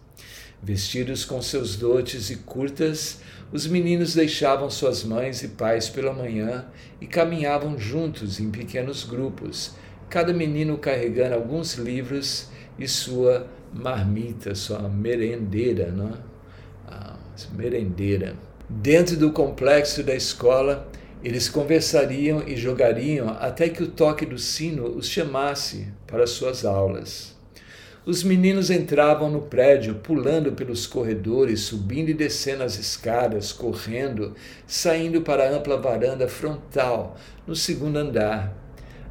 Vestidos 0.62 1.26
com 1.26 1.42
seus 1.42 1.76
dotes 1.76 2.30
e 2.30 2.38
curtas, 2.38 3.20
os 3.52 3.68
meninos 3.68 4.16
deixavam 4.16 4.70
suas 4.70 5.04
mães 5.04 5.44
e 5.44 5.50
pais 5.50 5.90
pela 5.90 6.14
manhã 6.14 6.66
e 7.02 7.06
caminhavam 7.06 7.78
juntos 7.78 8.40
em 8.40 8.50
pequenos 8.50 9.04
grupos, 9.04 9.76
cada 10.10 10.32
menino 10.32 10.78
carregando 10.78 11.36
alguns 11.36 11.74
livros 11.74 12.48
e 12.80 12.88
sua 12.88 13.48
marmita, 13.74 14.54
sua 14.56 14.88
merendeira, 14.88 15.92
não? 15.92 16.14
Ah, 16.88 17.18
merendeira. 17.54 18.36
Dentro 18.70 19.18
do 19.18 19.32
complexo 19.32 20.04
da 20.04 20.16
escola, 20.16 20.88
eles 21.24 21.50
conversariam 21.50 22.44
e 22.48 22.56
jogariam 22.56 23.30
até 23.30 23.70
que 23.70 23.84
o 23.84 23.88
toque 23.88 24.26
do 24.26 24.38
sino 24.38 24.86
os 24.88 25.08
chamasse 25.08 25.88
para 26.06 26.28
suas 26.28 26.66
aulas. 26.66 27.34
Os 28.06 28.22
meninos 28.22 28.70
entravam 28.70 29.30
no 29.30 29.44
prédio, 29.44 29.96
pulando 29.96 30.52
pelos 30.52 30.86
corredores, 30.86 31.62
subindo 31.62 32.10
e 32.10 32.14
descendo 32.14 32.62
as 32.62 32.78
escadas, 32.78 33.54
correndo, 33.54 34.36
saindo 34.68 35.22
para 35.22 35.46
a 35.46 35.52
ampla 35.56 35.78
varanda 35.78 36.28
frontal, 36.28 37.16
no 37.48 37.56
segundo 37.56 37.96
andar, 37.96 38.54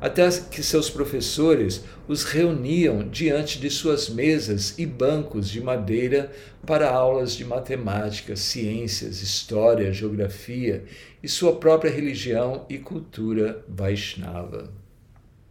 até 0.02 0.28
que 0.50 0.62
seus 0.62 0.90
professores 0.90 1.82
os 2.06 2.24
reuniam 2.24 3.08
diante 3.08 3.58
de 3.58 3.70
suas 3.70 4.10
mesas 4.10 4.74
e 4.76 4.84
bancos 4.84 5.48
de 5.48 5.62
madeira 5.62 6.30
para 6.66 6.90
aulas 6.90 7.34
de 7.34 7.44
matemática, 7.46 8.36
ciências, 8.36 9.22
história, 9.22 9.90
geografia 9.90 10.84
e 11.22 11.28
sua 11.28 11.56
própria 11.56 11.90
religião 11.90 12.66
e 12.68 12.76
cultura 12.76 13.64
Vaishnava. 13.66 14.70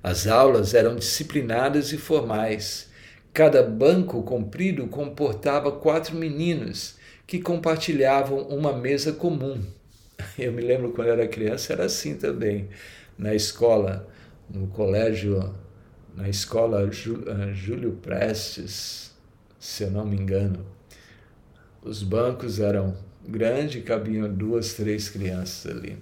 As 0.04 0.28
aulas 0.28 0.76
eram 0.76 0.96
disciplinadas 0.96 1.92
e 1.92 1.98
formais 1.98 2.92
Cada 3.34 3.64
banco 3.64 4.24
comprido 4.24 4.88
comportava 4.88 5.72
quatro 5.72 6.18
meninos 6.18 6.98
que 7.26 7.40
compartilhavam 7.40 8.42
uma 8.50 8.74
mesa 8.74 9.14
comum. 9.14 9.64
Eu 10.38 10.52
me 10.52 10.62
lembro 10.62 10.92
quando 10.92 11.12
era 11.12 11.26
criança, 11.26 11.72
era 11.72 11.86
assim 11.86 12.16
também. 12.16 12.68
Na 13.18 13.34
escola, 13.34 14.06
no 14.54 14.68
colégio, 14.68 15.54
na 16.16 16.28
escola 16.30 16.84
eh, 16.84 17.54
Júlio 17.54 17.94
Prestes, 17.94 19.12
se 19.60 19.84
eu 19.84 19.92
não 19.92 20.06
me 20.06 20.16
engano, 20.16 20.66
os 21.82 22.04
bancos 22.04 22.60
eram 22.60 22.96
grandes, 23.28 23.84
cabiam 23.84 24.32
duas, 24.32 24.74
três 24.74 25.10
crianças 25.10 25.72
ali. 25.72 25.98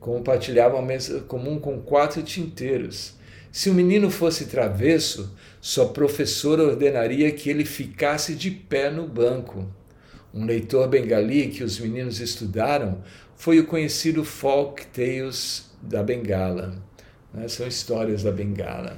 Compartilhavam 0.00 0.78
a 0.78 0.82
mesa 0.82 1.20
comum 1.20 1.58
com 1.58 1.80
quatro 1.80 2.22
tinteiros 2.22 3.18
se 3.50 3.70
o 3.70 3.74
menino 3.74 4.10
fosse 4.10 4.46
travesso, 4.46 5.34
sua 5.60 5.88
professora 5.88 6.62
ordenaria 6.62 7.32
que 7.32 7.48
ele 7.48 7.64
ficasse 7.64 8.34
de 8.34 8.50
pé 8.50 8.90
no 8.90 9.08
banco. 9.08 9.66
Um 10.32 10.44
leitor 10.44 10.86
bengali 10.86 11.48
que 11.48 11.64
os 11.64 11.80
meninos 11.80 12.20
estudaram 12.20 13.02
foi 13.36 13.58
o 13.58 13.66
conhecido 13.66 14.22
Folk 14.22 14.86
Tales 14.86 15.70
da 15.80 16.02
Bengala. 16.02 16.87
Né? 17.32 17.48
São 17.48 17.66
histórias 17.66 18.22
da 18.22 18.32
Bengala. 18.32 18.96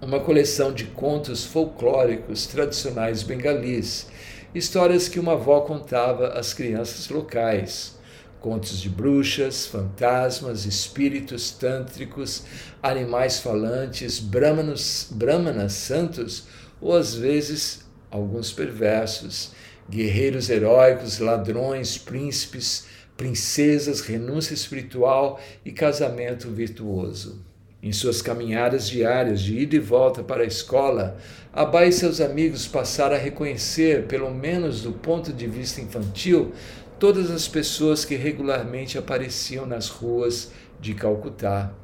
Uma 0.00 0.20
coleção 0.20 0.72
de 0.72 0.84
contos 0.84 1.44
folclóricos 1.44 2.46
tradicionais 2.46 3.22
bengalis, 3.22 4.08
histórias 4.54 5.08
que 5.08 5.20
uma 5.20 5.32
avó 5.32 5.60
contava 5.60 6.28
às 6.28 6.54
crianças 6.54 7.08
locais 7.08 8.00
contos 8.40 8.80
de 8.80 8.88
bruxas, 8.88 9.66
fantasmas, 9.66 10.64
espíritos 10.64 11.50
tântricos, 11.50 12.42
animais 12.82 13.38
falantes, 13.38 14.18
brahmanos, 14.18 15.08
brahmanas 15.10 15.74
santos 15.74 16.44
ou 16.80 16.96
às 16.96 17.14
vezes 17.14 17.84
alguns 18.10 18.50
perversos, 18.50 19.52
guerreiros 19.88 20.48
heróicos, 20.48 21.18
ladrões, 21.18 21.98
príncipes, 21.98 22.86
princesas, 23.20 24.00
renúncia 24.00 24.54
espiritual 24.54 25.38
e 25.62 25.70
casamento 25.70 26.48
virtuoso. 26.48 27.44
Em 27.82 27.92
suas 27.92 28.22
caminhadas 28.22 28.88
diárias 28.88 29.42
de 29.42 29.58
ida 29.58 29.76
e 29.76 29.78
volta 29.78 30.22
para 30.22 30.42
a 30.42 30.46
escola, 30.46 31.18
Abai 31.52 31.88
e 31.88 31.92
seus 31.92 32.18
amigos 32.18 32.66
passaram 32.66 33.14
a 33.14 33.18
reconhecer, 33.18 34.06
pelo 34.06 34.30
menos 34.30 34.80
do 34.80 34.92
ponto 34.92 35.34
de 35.34 35.46
vista 35.46 35.82
infantil, 35.82 36.52
todas 36.98 37.30
as 37.30 37.46
pessoas 37.46 38.06
que 38.06 38.16
regularmente 38.16 38.96
apareciam 38.96 39.66
nas 39.66 39.90
ruas 39.90 40.52
de 40.80 40.94
Calcutá. 40.94 41.74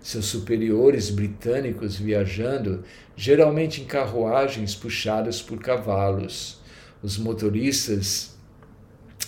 Seus 0.00 0.24
superiores 0.24 1.10
britânicos 1.10 1.98
viajando, 1.98 2.84
geralmente 3.14 3.82
em 3.82 3.84
carruagens 3.84 4.74
puxadas 4.74 5.42
por 5.42 5.60
cavalos. 5.60 6.58
Os 7.02 7.18
motoristas 7.18 8.39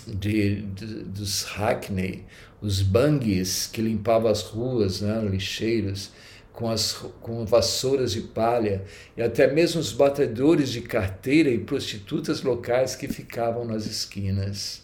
de, 0.06 0.62
de, 0.62 0.86
dos 1.04 1.44
Hackney, 1.44 2.24
os 2.60 2.82
bangues 2.82 3.66
que 3.66 3.80
limpavam 3.80 4.30
as 4.30 4.42
ruas, 4.42 5.00
né, 5.00 5.20
lixeiros, 5.28 6.10
com, 6.52 6.70
as, 6.70 6.92
com 7.20 7.44
vassouras 7.44 8.12
de 8.12 8.20
palha, 8.20 8.84
e 9.16 9.22
até 9.22 9.50
mesmo 9.50 9.80
os 9.80 9.92
batedores 9.92 10.70
de 10.70 10.82
carteira 10.82 11.50
e 11.50 11.58
prostitutas 11.58 12.42
locais 12.42 12.94
que 12.94 13.08
ficavam 13.08 13.64
nas 13.64 13.86
esquinas. 13.86 14.82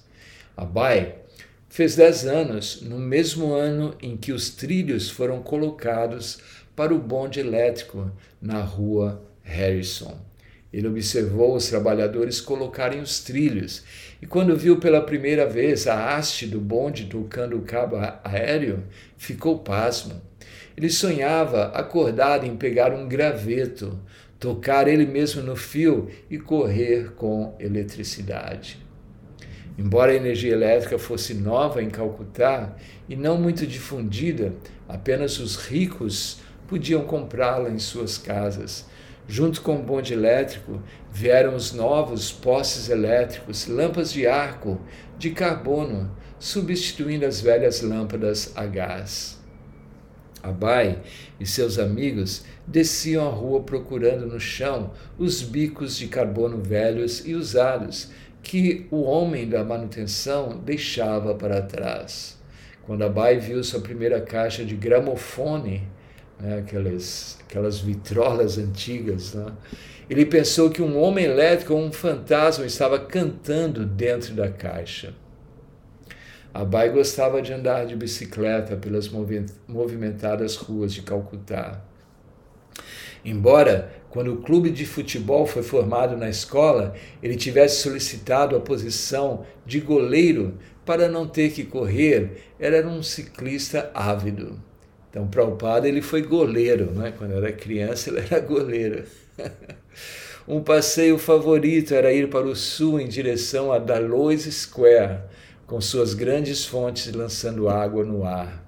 Abai 0.56 1.16
fez 1.68 1.94
10 1.94 2.26
anos 2.26 2.82
no 2.82 2.98
mesmo 2.98 3.52
ano 3.52 3.94
em 4.02 4.16
que 4.16 4.32
os 4.32 4.50
trilhos 4.50 5.10
foram 5.10 5.42
colocados 5.42 6.38
para 6.74 6.94
o 6.94 6.98
bonde 6.98 7.38
elétrico 7.38 8.10
na 8.40 8.60
rua 8.62 9.22
Harrison. 9.42 10.27
Ele 10.72 10.86
observou 10.86 11.54
os 11.56 11.68
trabalhadores 11.68 12.40
colocarem 12.40 13.00
os 13.00 13.20
trilhos 13.20 13.82
e, 14.20 14.26
quando 14.26 14.56
viu 14.56 14.78
pela 14.78 15.00
primeira 15.00 15.46
vez 15.46 15.86
a 15.86 16.14
haste 16.14 16.46
do 16.46 16.60
bonde 16.60 17.06
tocando 17.06 17.56
o 17.56 17.62
cabo 17.62 17.96
aéreo, 18.22 18.84
ficou 19.16 19.60
pasmo. 19.60 20.20
Ele 20.76 20.90
sonhava, 20.90 21.66
acordado, 21.74 22.46
em 22.46 22.56
pegar 22.56 22.92
um 22.92 23.08
graveto, 23.08 23.98
tocar 24.38 24.86
ele 24.86 25.06
mesmo 25.06 25.42
no 25.42 25.56
fio 25.56 26.08
e 26.30 26.38
correr 26.38 27.12
com 27.14 27.56
eletricidade. 27.58 28.78
Embora 29.78 30.12
a 30.12 30.16
energia 30.16 30.52
elétrica 30.52 30.98
fosse 30.98 31.34
nova 31.34 31.82
em 31.82 31.88
Calcutá 31.88 32.76
e 33.08 33.14
não 33.14 33.40
muito 33.40 33.66
difundida, 33.66 34.52
apenas 34.88 35.38
os 35.38 35.56
ricos 35.56 36.40
podiam 36.66 37.04
comprá-la 37.04 37.70
em 37.70 37.78
suas 37.78 38.18
casas. 38.18 38.87
Junto 39.30 39.60
com 39.60 39.76
o 39.76 39.82
bonde 39.82 40.14
elétrico 40.14 40.82
vieram 41.12 41.54
os 41.54 41.74
novos 41.74 42.32
postes 42.32 42.88
elétricos, 42.88 43.66
lâmpadas 43.66 44.10
de 44.10 44.26
arco, 44.26 44.80
de 45.18 45.30
carbono, 45.32 46.10
substituindo 46.38 47.26
as 47.26 47.38
velhas 47.38 47.82
lâmpadas 47.82 48.52
a 48.56 48.64
gás. 48.64 49.38
Abai 50.42 51.02
e 51.38 51.44
seus 51.44 51.78
amigos 51.78 52.44
desciam 52.66 53.28
a 53.28 53.30
rua 53.30 53.60
procurando 53.60 54.24
no 54.24 54.40
chão 54.40 54.92
os 55.18 55.42
bicos 55.42 55.98
de 55.98 56.06
carbono 56.06 56.62
velhos 56.62 57.26
e 57.26 57.34
usados 57.34 58.10
que 58.42 58.86
o 58.90 59.02
homem 59.02 59.46
da 59.46 59.62
manutenção 59.62 60.58
deixava 60.64 61.34
para 61.34 61.60
trás. 61.60 62.38
Quando 62.86 63.04
Abai 63.04 63.38
viu 63.38 63.62
sua 63.62 63.80
primeira 63.80 64.22
caixa 64.22 64.64
de 64.64 64.74
gramofone, 64.74 65.86
né, 66.40 66.58
aquelas, 66.58 67.38
aquelas 67.46 67.78
vitrolas 67.80 68.58
antigas, 68.58 69.34
né, 69.34 69.52
ele 70.08 70.24
pensou 70.24 70.70
que 70.70 70.80
um 70.80 70.98
homem 70.98 71.24
elétrico 71.24 71.74
ou 71.74 71.80
um 71.80 71.92
fantasma 71.92 72.64
estava 72.64 72.98
cantando 72.98 73.84
dentro 73.84 74.34
da 74.34 74.48
caixa. 74.48 75.14
Abai 76.52 76.88
gostava 76.88 77.42
de 77.42 77.52
andar 77.52 77.84
de 77.86 77.94
bicicleta 77.94 78.74
pelas 78.76 79.08
movimentadas 79.68 80.56
ruas 80.56 80.94
de 80.94 81.02
Calcutá. 81.02 81.84
Embora, 83.24 83.92
quando 84.08 84.32
o 84.32 84.38
clube 84.38 84.70
de 84.70 84.86
futebol 84.86 85.46
foi 85.46 85.62
formado 85.62 86.16
na 86.16 86.30
escola, 86.30 86.94
ele 87.22 87.36
tivesse 87.36 87.82
solicitado 87.82 88.56
a 88.56 88.60
posição 88.60 89.44
de 89.66 89.80
goleiro 89.80 90.58
para 90.86 91.08
não 91.08 91.28
ter 91.28 91.52
que 91.52 91.64
correr, 91.64 92.54
era 92.58 92.88
um 92.88 93.02
ciclista 93.02 93.90
ávido. 93.92 94.58
Então, 95.10 95.24
o 95.24 95.56
padre, 95.56 95.88
ele 95.88 96.02
foi 96.02 96.22
goleiro, 96.22 96.92
né? 96.92 97.12
quando 97.16 97.32
era 97.32 97.50
criança, 97.52 98.10
ele 98.10 98.20
era 98.20 98.40
goleiro. 98.40 99.04
um 100.46 100.62
passeio 100.62 101.18
favorito 101.18 101.94
era 101.94 102.12
ir 102.12 102.28
para 102.28 102.46
o 102.46 102.54
sul 102.54 103.00
em 103.00 103.08
direção 103.08 103.72
a 103.72 103.78
Dallois 103.78 104.42
Square, 104.42 105.20
com 105.66 105.80
suas 105.80 106.14
grandes 106.14 106.64
fontes 106.66 107.12
lançando 107.12 107.68
água 107.68 108.04
no 108.04 108.24
ar. 108.24 108.66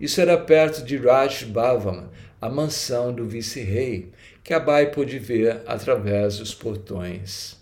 Isso 0.00 0.20
era 0.20 0.36
perto 0.38 0.84
de 0.84 0.96
Raj 0.96 1.44
Bhavan, 1.44 2.08
a 2.40 2.48
mansão 2.48 3.12
do 3.12 3.26
vice-rei, 3.26 4.10
que 4.42 4.54
Abai 4.54 4.90
pôde 4.90 5.18
ver 5.18 5.62
através 5.66 6.38
dos 6.38 6.54
portões. 6.54 7.59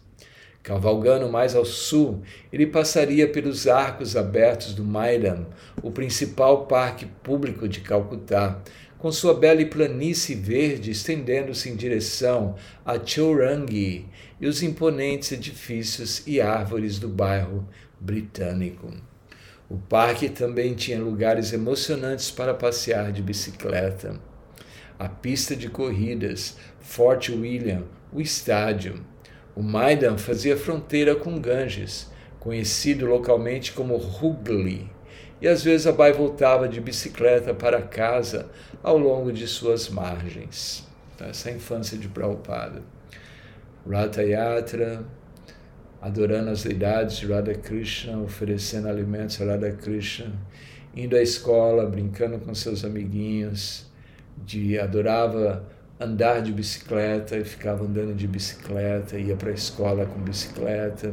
Cavalgando 0.69 1.31
mais 1.31 1.57
ao 1.57 1.65
sul, 1.65 2.21
ele 2.53 2.67
passaria 2.67 3.27
pelos 3.27 3.67
arcos 3.67 4.15
abertos 4.15 4.75
do 4.75 4.85
Maidan, 4.85 5.47
o 5.83 5.91
principal 5.91 6.67
parque 6.67 7.07
público 7.07 7.67
de 7.67 7.81
Calcutá, 7.81 8.61
com 8.99 9.11
sua 9.11 9.33
bela 9.33 9.65
planície 9.65 10.35
verde 10.35 10.91
estendendo-se 10.91 11.71
em 11.71 11.75
direção 11.75 12.55
a 12.85 13.03
Chourangi 13.03 14.05
e 14.39 14.47
os 14.47 14.63
imponentes 14.63 15.33
edifícios 15.33 16.23
e 16.27 16.39
árvores 16.39 16.99
do 16.99 17.09
bairro 17.09 17.67
britânico. 17.99 18.93
O 19.71 19.79
parque 19.79 20.29
também 20.29 20.75
tinha 20.75 21.01
lugares 21.01 21.55
emocionantes 21.55 22.31
para 22.31 22.53
passear 22.53 23.11
de 23.11 23.23
bicicleta. 23.23 24.21
A 24.99 25.09
pista 25.09 25.57
de 25.57 25.71
corridas, 25.71 26.59
Fort 26.79 27.31
William, 27.31 27.85
o 28.13 28.21
estádio. 28.21 29.03
O 29.59 29.63
Maidan 29.65 30.17
fazia 30.17 30.57
fronteira 30.57 31.17
com 31.17 31.37
Ganges, 31.37 32.09
conhecido 32.39 33.07
localmente 33.07 33.73
como 33.73 33.97
Hooghly, 33.97 34.89
e 35.41 35.49
às 35.49 35.65
vezes 35.65 35.85
Abai 35.85 36.13
voltava 36.13 36.69
de 36.69 36.81
bicicleta 36.81 37.53
para 37.53 37.83
casa 37.83 38.49
ao 38.85 38.97
longo 38.97 39.33
de 39.33 39.49
suas 39.49 39.89
margens. 39.89 40.87
Essa 41.19 41.49
é 41.49 41.53
a 41.55 41.57
infância 41.57 41.99
de 41.99 42.07
Prabhupada. 42.07 42.85
Ratha 43.85 44.23
Yatra, 44.23 45.05
adorando 46.01 46.51
as 46.51 46.63
deidades 46.63 47.17
de 47.17 47.27
Radha 47.27 47.55
Krishna, 47.57 48.17
oferecendo 48.17 48.87
alimentos 48.87 49.43
a 49.43 49.45
Radha 49.45 49.73
Krishna, 49.73 50.33
indo 50.95 51.17
à 51.17 51.21
escola, 51.21 51.85
brincando 51.85 52.39
com 52.39 52.55
seus 52.55 52.85
amiguinhos, 52.85 53.91
de 54.37 54.79
adorava 54.79 55.67
andar 56.01 56.41
de 56.43 56.53
bicicleta 56.53 57.37
e 57.37 57.45
ficava 57.45 57.85
andando 57.85 58.15
de 58.15 58.27
bicicleta, 58.27 59.19
ia 59.19 59.37
para 59.37 59.51
a 59.51 59.55
escola 59.55 60.07
com 60.07 60.21
bicicleta. 60.21 61.13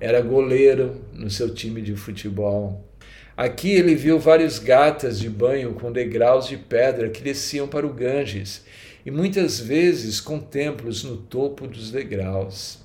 Era 0.00 0.20
goleiro 0.20 1.02
no 1.12 1.28
seu 1.30 1.52
time 1.52 1.82
de 1.82 1.94
futebol. 1.96 2.84
Aqui 3.36 3.70
ele 3.70 3.94
viu 3.94 4.18
vários 4.18 4.58
gatas 4.58 5.18
de 5.18 5.28
banho 5.28 5.74
com 5.74 5.92
degraus 5.92 6.48
de 6.48 6.56
pedra 6.56 7.08
que 7.08 7.22
desciam 7.22 7.68
para 7.68 7.86
o 7.86 7.92
Ganges 7.92 8.64
e 9.06 9.10
muitas 9.10 9.60
vezes 9.60 10.20
com 10.20 10.40
templos 10.40 11.04
no 11.04 11.16
topo 11.16 11.66
dos 11.66 11.90
degraus. 11.90 12.78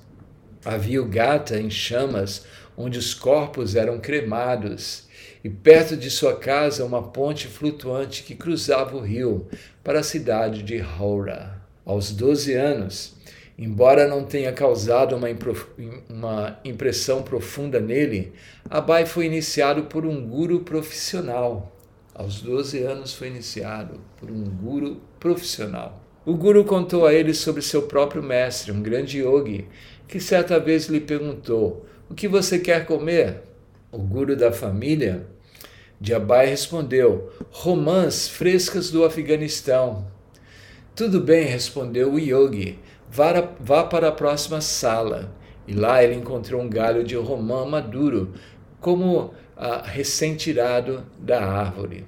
Havia 0.64 1.02
o 1.02 1.06
Gata 1.06 1.58
em 1.60 1.68
chamas, 1.68 2.46
onde 2.76 2.98
os 2.98 3.12
corpos 3.12 3.76
eram 3.76 3.98
cremados, 3.98 5.08
e 5.44 5.50
perto 5.50 5.94
de 5.94 6.10
sua 6.10 6.34
casa 6.34 6.86
uma 6.86 7.02
ponte 7.02 7.48
flutuante 7.48 8.22
que 8.22 8.34
cruzava 8.34 8.96
o 8.96 9.00
rio 9.00 9.46
para 9.84 10.00
a 10.00 10.02
cidade 10.02 10.62
de 10.62 10.80
Haura. 10.80 11.62
Aos 11.84 12.10
12 12.10 12.54
anos, 12.54 13.14
embora 13.58 14.08
não 14.08 14.24
tenha 14.24 14.50
causado 14.54 15.14
uma, 15.14 15.28
uma 16.08 16.58
impressão 16.64 17.22
profunda 17.22 17.78
nele, 17.78 18.32
Abai 18.70 19.04
foi 19.04 19.26
iniciado 19.26 19.82
por 19.82 20.06
um 20.06 20.26
guru 20.26 20.60
profissional. 20.60 21.76
Aos 22.14 22.40
12 22.40 22.82
anos 22.82 23.12
foi 23.12 23.28
iniciado 23.28 24.00
por 24.16 24.30
um 24.30 24.44
guru 24.44 25.02
profissional. 25.20 26.00
O 26.24 26.34
guru 26.34 26.64
contou 26.64 27.06
a 27.06 27.12
ele 27.12 27.34
sobre 27.34 27.60
seu 27.60 27.82
próprio 27.82 28.22
mestre, 28.22 28.72
um 28.72 28.80
grande 28.80 29.18
yogi, 29.18 29.68
que 30.08 30.18
certa 30.18 30.58
vez 30.58 30.86
lhe 30.86 31.00
perguntou: 31.00 31.84
O 32.08 32.14
que 32.14 32.26
você 32.26 32.58
quer 32.58 32.86
comer? 32.86 33.42
O 33.92 33.98
guru 33.98 34.34
da 34.34 34.50
família 34.50 35.33
de 36.00 36.14
Abai 36.14 36.46
respondeu: 36.46 37.32
Romãs 37.50 38.28
frescas 38.28 38.90
do 38.90 39.04
Afeganistão. 39.04 40.06
Tudo 40.94 41.20
bem, 41.20 41.44
respondeu 41.44 42.12
o 42.12 42.18
yogi. 42.18 42.78
Vá, 43.10 43.48
vá 43.58 43.84
para 43.84 44.08
a 44.08 44.12
próxima 44.12 44.60
sala. 44.60 45.32
E 45.66 45.72
lá 45.72 46.02
ele 46.02 46.14
encontrou 46.14 46.60
um 46.60 46.68
galho 46.68 47.02
de 47.02 47.16
romã 47.16 47.64
maduro, 47.64 48.32
como 48.80 49.32
ah, 49.56 49.82
recém-tirado 49.84 51.04
da 51.18 51.42
árvore. 51.42 52.04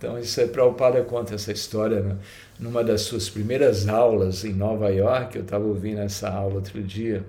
Então, 0.00 0.18
isso 0.18 0.40
é 0.40 0.46
Prabhupada 0.46 1.02
conta 1.02 1.34
essa 1.34 1.52
história 1.52 2.00
né? 2.00 2.16
numa 2.58 2.82
das 2.82 3.02
suas 3.02 3.28
primeiras 3.28 3.86
aulas 3.86 4.46
em 4.46 4.54
Nova 4.54 4.88
York. 4.88 5.36
Eu 5.36 5.42
estava 5.42 5.66
ouvindo 5.66 6.00
essa 6.00 6.30
aula 6.30 6.54
outro 6.54 6.82
dia. 6.82 7.22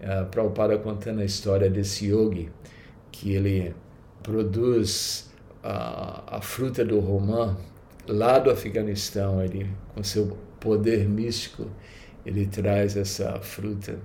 Uh, 0.00 0.24
Prabhupada 0.26 0.78
contando 0.78 1.22
a 1.22 1.24
história 1.24 1.68
desse 1.68 2.06
yogi, 2.06 2.48
que 3.10 3.32
ele 3.32 3.74
produz 4.24 5.30
uh, 5.62 6.24
a 6.26 6.40
fruta 6.42 6.84
do 6.84 6.98
romã 6.98 7.56
lá 8.08 8.40
do 8.40 8.50
Afeganistão. 8.50 9.40
Ele, 9.40 9.70
com 9.94 10.02
seu 10.02 10.36
poder 10.58 11.08
místico, 11.08 11.70
ele 12.26 12.46
traz 12.46 12.96
essa 12.96 13.38
fruta. 13.40 13.98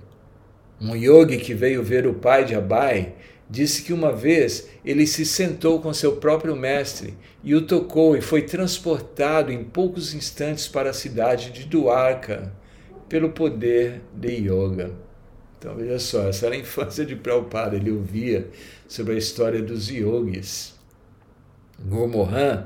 Um 0.80 0.94
yogi 0.94 1.38
que 1.38 1.54
veio 1.54 1.82
ver 1.82 2.06
o 2.06 2.14
pai 2.14 2.44
de 2.44 2.54
Abai 2.54 3.14
disse 3.48 3.82
que 3.82 3.92
uma 3.92 4.12
vez 4.12 4.68
ele 4.84 5.06
se 5.06 5.26
sentou 5.26 5.80
com 5.80 5.92
seu 5.92 6.16
próprio 6.16 6.54
mestre 6.54 7.14
e 7.42 7.54
o 7.54 7.66
tocou 7.66 8.16
e 8.16 8.20
foi 8.20 8.42
transportado 8.42 9.50
em 9.50 9.64
poucos 9.64 10.14
instantes 10.14 10.68
para 10.68 10.90
a 10.90 10.94
cidade 10.94 11.50
de 11.50 11.64
Duarca 11.64 12.52
pelo 13.08 13.30
poder 13.30 14.02
de 14.14 14.36
yoga. 14.36 15.09
Então 15.60 15.76
veja 15.76 15.98
só, 15.98 16.26
essa 16.26 16.46
era 16.46 16.54
a 16.54 16.58
infância 16.58 17.04
de 17.04 17.14
Prabhupada, 17.14 17.76
ele 17.76 17.90
ouvia 17.90 18.48
sobre 18.88 19.14
a 19.14 19.18
história 19.18 19.60
dos 19.60 19.90
yogis. 19.90 20.74
Gomorran 21.78 22.64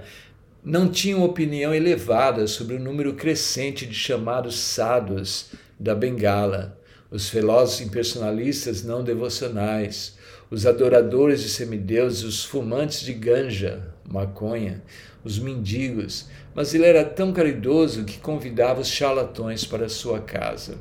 não 0.63 0.89
tinha 0.89 1.17
uma 1.17 1.27
opinião 1.27 1.75
elevada 1.75 2.47
sobre 2.47 2.77
o 2.77 2.81
número 2.81 3.15
crescente 3.15 3.85
de 3.85 3.95
chamados 3.95 4.57
sadhus 4.61 5.51
da 5.79 5.93
Bengala, 5.93 6.79
os 7.11 7.29
velozes 7.29 7.81
impersonalistas 7.81 8.85
não 8.85 9.03
devocionais, 9.03 10.17
os 10.49 10.65
adoradores 10.65 11.43
de 11.43 11.49
semideuses, 11.49 12.23
os 12.23 12.45
fumantes 12.45 13.01
de 13.01 13.13
ganja, 13.13 13.93
maconha, 14.09 14.85
os 15.25 15.37
mendigos, 15.37 16.29
mas 16.55 16.73
ele 16.73 16.87
era 16.87 17.05
tão 17.05 17.33
caridoso 17.33 18.05
que 18.05 18.21
convidava 18.21 18.83
os 18.83 18.89
charlatões 18.89 19.65
para 19.65 19.89
sua 19.89 20.21
casa. 20.21 20.79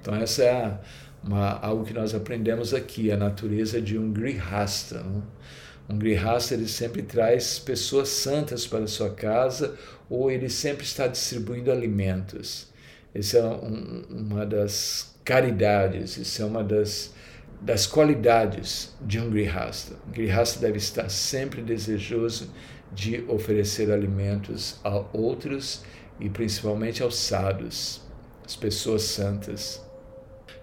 Então 0.00 0.16
essa 0.16 0.42
é 0.42 0.78
uma, 1.22 1.58
algo 1.60 1.84
que 1.84 1.92
nós 1.92 2.14
aprendemos 2.14 2.72
aqui, 2.72 3.10
a 3.10 3.16
natureza 3.16 3.80
de 3.80 3.98
um 3.98 4.12
grihasta. 4.12 5.02
Né? 5.02 5.22
Um 5.88 5.98
grihasta 5.98 6.54
ele 6.54 6.68
sempre 6.68 7.02
traz 7.02 7.58
pessoas 7.58 8.08
santas 8.08 8.66
para 8.66 8.86
sua 8.86 9.10
casa 9.10 9.76
ou 10.08 10.30
ele 10.30 10.48
sempre 10.48 10.84
está 10.84 11.06
distribuindo 11.06 11.70
alimentos. 11.72 12.68
Essa 13.14 13.38
é 13.38 13.44
um, 13.44 14.04
uma 14.10 14.44
das 14.44 15.14
caridades, 15.24 16.16
isso 16.16 16.42
é 16.42 16.44
uma 16.44 16.62
das 16.62 17.12
das 17.60 17.86
qualidades 17.86 18.94
de 19.00 19.18
um 19.18 19.28
grihasta. 19.30 19.96
Um 20.06 20.12
grihasta 20.12 20.60
deve 20.60 20.78
estar 20.78 21.08
sempre 21.08 21.60
desejoso 21.60 22.50
de 22.92 23.24
oferecer 23.28 23.90
alimentos 23.90 24.76
a 24.84 25.04
outros 25.12 25.82
e 26.20 26.28
principalmente 26.28 27.02
aos 27.02 27.16
sábios, 27.16 28.00
as 28.44 28.56
pessoas 28.56 29.02
santas. 29.02 29.87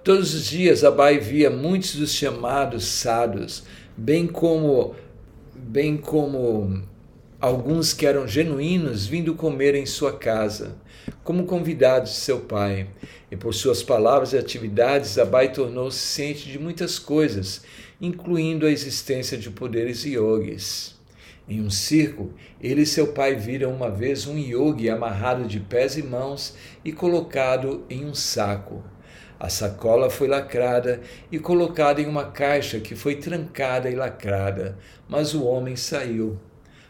Todos 0.05 0.35
os 0.35 0.45
dias 0.45 0.83
Abai 0.83 1.17
via 1.17 1.49
muitos 1.49 1.95
dos 1.95 2.13
chamados 2.13 2.85
sábios, 2.85 3.63
bem 3.97 4.27
como 4.27 4.93
bem 5.55 5.97
como 5.97 6.83
alguns 7.41 7.91
que 7.91 8.05
eram 8.05 8.27
genuínos 8.27 9.07
vindo 9.07 9.33
comer 9.33 9.73
em 9.73 9.87
sua 9.87 10.15
casa, 10.15 10.75
como 11.23 11.47
convidados 11.47 12.11
de 12.11 12.17
seu 12.17 12.41
pai. 12.41 12.87
E 13.31 13.35
por 13.35 13.51
suas 13.55 13.81
palavras 13.81 14.33
e 14.33 14.37
atividades, 14.37 15.17
Abai 15.17 15.51
tornou-se 15.51 15.97
ciente 15.97 16.51
de 16.51 16.59
muitas 16.59 16.99
coisas, 16.99 17.63
incluindo 17.99 18.67
a 18.67 18.71
existência 18.71 19.35
de 19.35 19.49
poderes 19.49 20.05
yogis. 20.05 20.95
Em 21.49 21.59
um 21.61 21.71
circo, 21.71 22.31
ele 22.61 22.83
e 22.83 22.85
seu 22.85 23.07
pai 23.07 23.33
viram 23.33 23.73
uma 23.73 23.89
vez 23.89 24.27
um 24.27 24.37
yogi 24.37 24.87
amarrado 24.87 25.47
de 25.47 25.59
pés 25.59 25.97
e 25.97 26.03
mãos 26.03 26.53
e 26.83 26.91
colocado 26.91 27.83
em 27.89 28.05
um 28.05 28.13
saco. 28.13 28.83
A 29.45 29.49
sacola 29.49 30.09
foi 30.09 30.27
lacrada 30.27 31.01
e 31.31 31.37
colocada 31.37 32.01
em 32.01 32.07
uma 32.07 32.31
caixa 32.31 32.79
que 32.79 32.95
foi 32.95 33.17
trancada 33.17 33.87
e 33.87 33.93
lacrada, 33.93 34.75
mas 35.07 35.35
o 35.35 35.45
homem 35.45 35.75
saiu. 35.75 36.39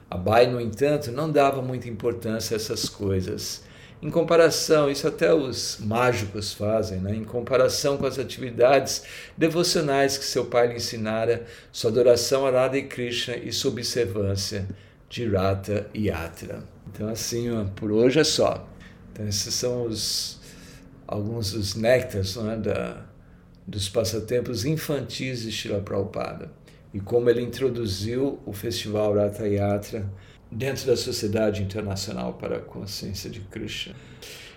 Abai, 0.09 0.47
no 0.47 0.61
entanto, 0.61 1.11
não 1.11 1.29
dava 1.29 1.61
muita 1.61 1.89
importância 1.89 2.55
a 2.55 2.57
essas 2.57 2.87
coisas. 2.87 3.61
Em 4.01 4.09
comparação, 4.09 4.89
isso 4.89 5.05
até 5.05 5.33
os 5.33 5.79
mágicos 5.81 6.53
fazem, 6.53 7.01
né? 7.01 7.13
em 7.13 7.25
comparação 7.25 7.97
com 7.97 8.05
as 8.05 8.17
atividades 8.17 9.03
devocionais 9.37 10.17
que 10.17 10.23
seu 10.23 10.45
pai 10.45 10.67
lhe 10.67 10.75
ensinara, 10.75 11.45
sua 11.73 11.91
adoração 11.91 12.47
a 12.47 12.51
Radha 12.51 12.77
e 12.77 12.83
Krishna 12.83 13.35
e 13.35 13.51
sua 13.51 13.71
observância 13.71 14.65
de 15.09 15.27
Rata 15.27 15.89
e 15.93 16.07
Yatra. 16.07 16.63
Então, 16.87 17.09
assim, 17.09 17.49
por 17.75 17.91
hoje 17.91 18.21
é 18.21 18.23
só. 18.23 18.65
Então, 19.11 19.27
esses 19.27 19.53
são 19.53 19.83
os, 19.83 20.34
alguns 21.07 21.51
dos 21.51 21.75
néctares 21.75 22.35
né, 22.35 22.55
da, 22.55 23.05
dos 23.65 23.89
passatempos 23.89 24.65
infantis 24.65 25.41
de 25.41 25.51
Shila 25.51 25.79
Prabhupada 25.79 26.51
e 26.93 26.99
como 26.99 27.29
ele 27.29 27.41
introduziu 27.41 28.39
o 28.45 28.53
Festival 28.53 29.13
Ratha 29.15 29.47
Yatra 29.47 30.09
dentro 30.51 30.85
da 30.87 30.95
Sociedade 30.95 31.61
Internacional 31.61 32.33
para 32.33 32.57
a 32.57 32.61
Consciência 32.61 33.29
de 33.29 33.41
Krishna. 33.41 33.95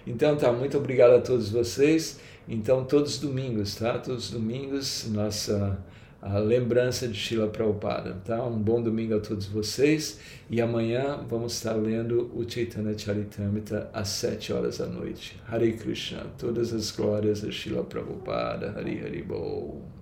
Então, 0.07 0.36
tá, 0.36 0.53
muito 0.53 0.78
obrigado 0.78 1.14
a 1.14 1.20
todos 1.20 1.51
vocês. 1.51 2.20
Então, 2.49 2.84
todos 2.84 3.14
os 3.14 3.18
domingos, 3.18 3.74
tá? 3.74 3.99
Todos 3.99 4.26
os 4.26 4.30
domingos, 4.30 5.07
nossa 5.11 5.78
a 6.21 6.39
lembrança 6.39 7.07
de 7.07 7.14
Shila 7.14 7.49
Prabhupada, 7.49 8.14
tá? 8.25 8.45
Um 8.45 8.59
bom 8.59 8.83
domingo 8.83 9.14
a 9.16 9.21
todos 9.21 9.47
vocês 9.47 10.19
e 10.51 10.61
amanhã 10.61 11.25
vamos 11.29 11.55
estar 11.55 11.75
lendo 11.75 12.31
o 12.35 12.49
Chaitanya 12.49 12.97
Charitamrita 12.99 13.89
às 13.93 14.09
sete 14.09 14.53
horas 14.53 14.79
da 14.79 14.87
noite. 14.87 15.41
Hare 15.49 15.73
Krishna, 15.75 16.27
todas 16.37 16.73
as 16.73 16.91
glórias 16.91 17.45
a 17.45 17.51
Shila 17.51 17.85
Prabhupada, 17.85 18.75
Hari 18.77 19.01
Hari 19.01 19.23
Bol. 19.23 19.97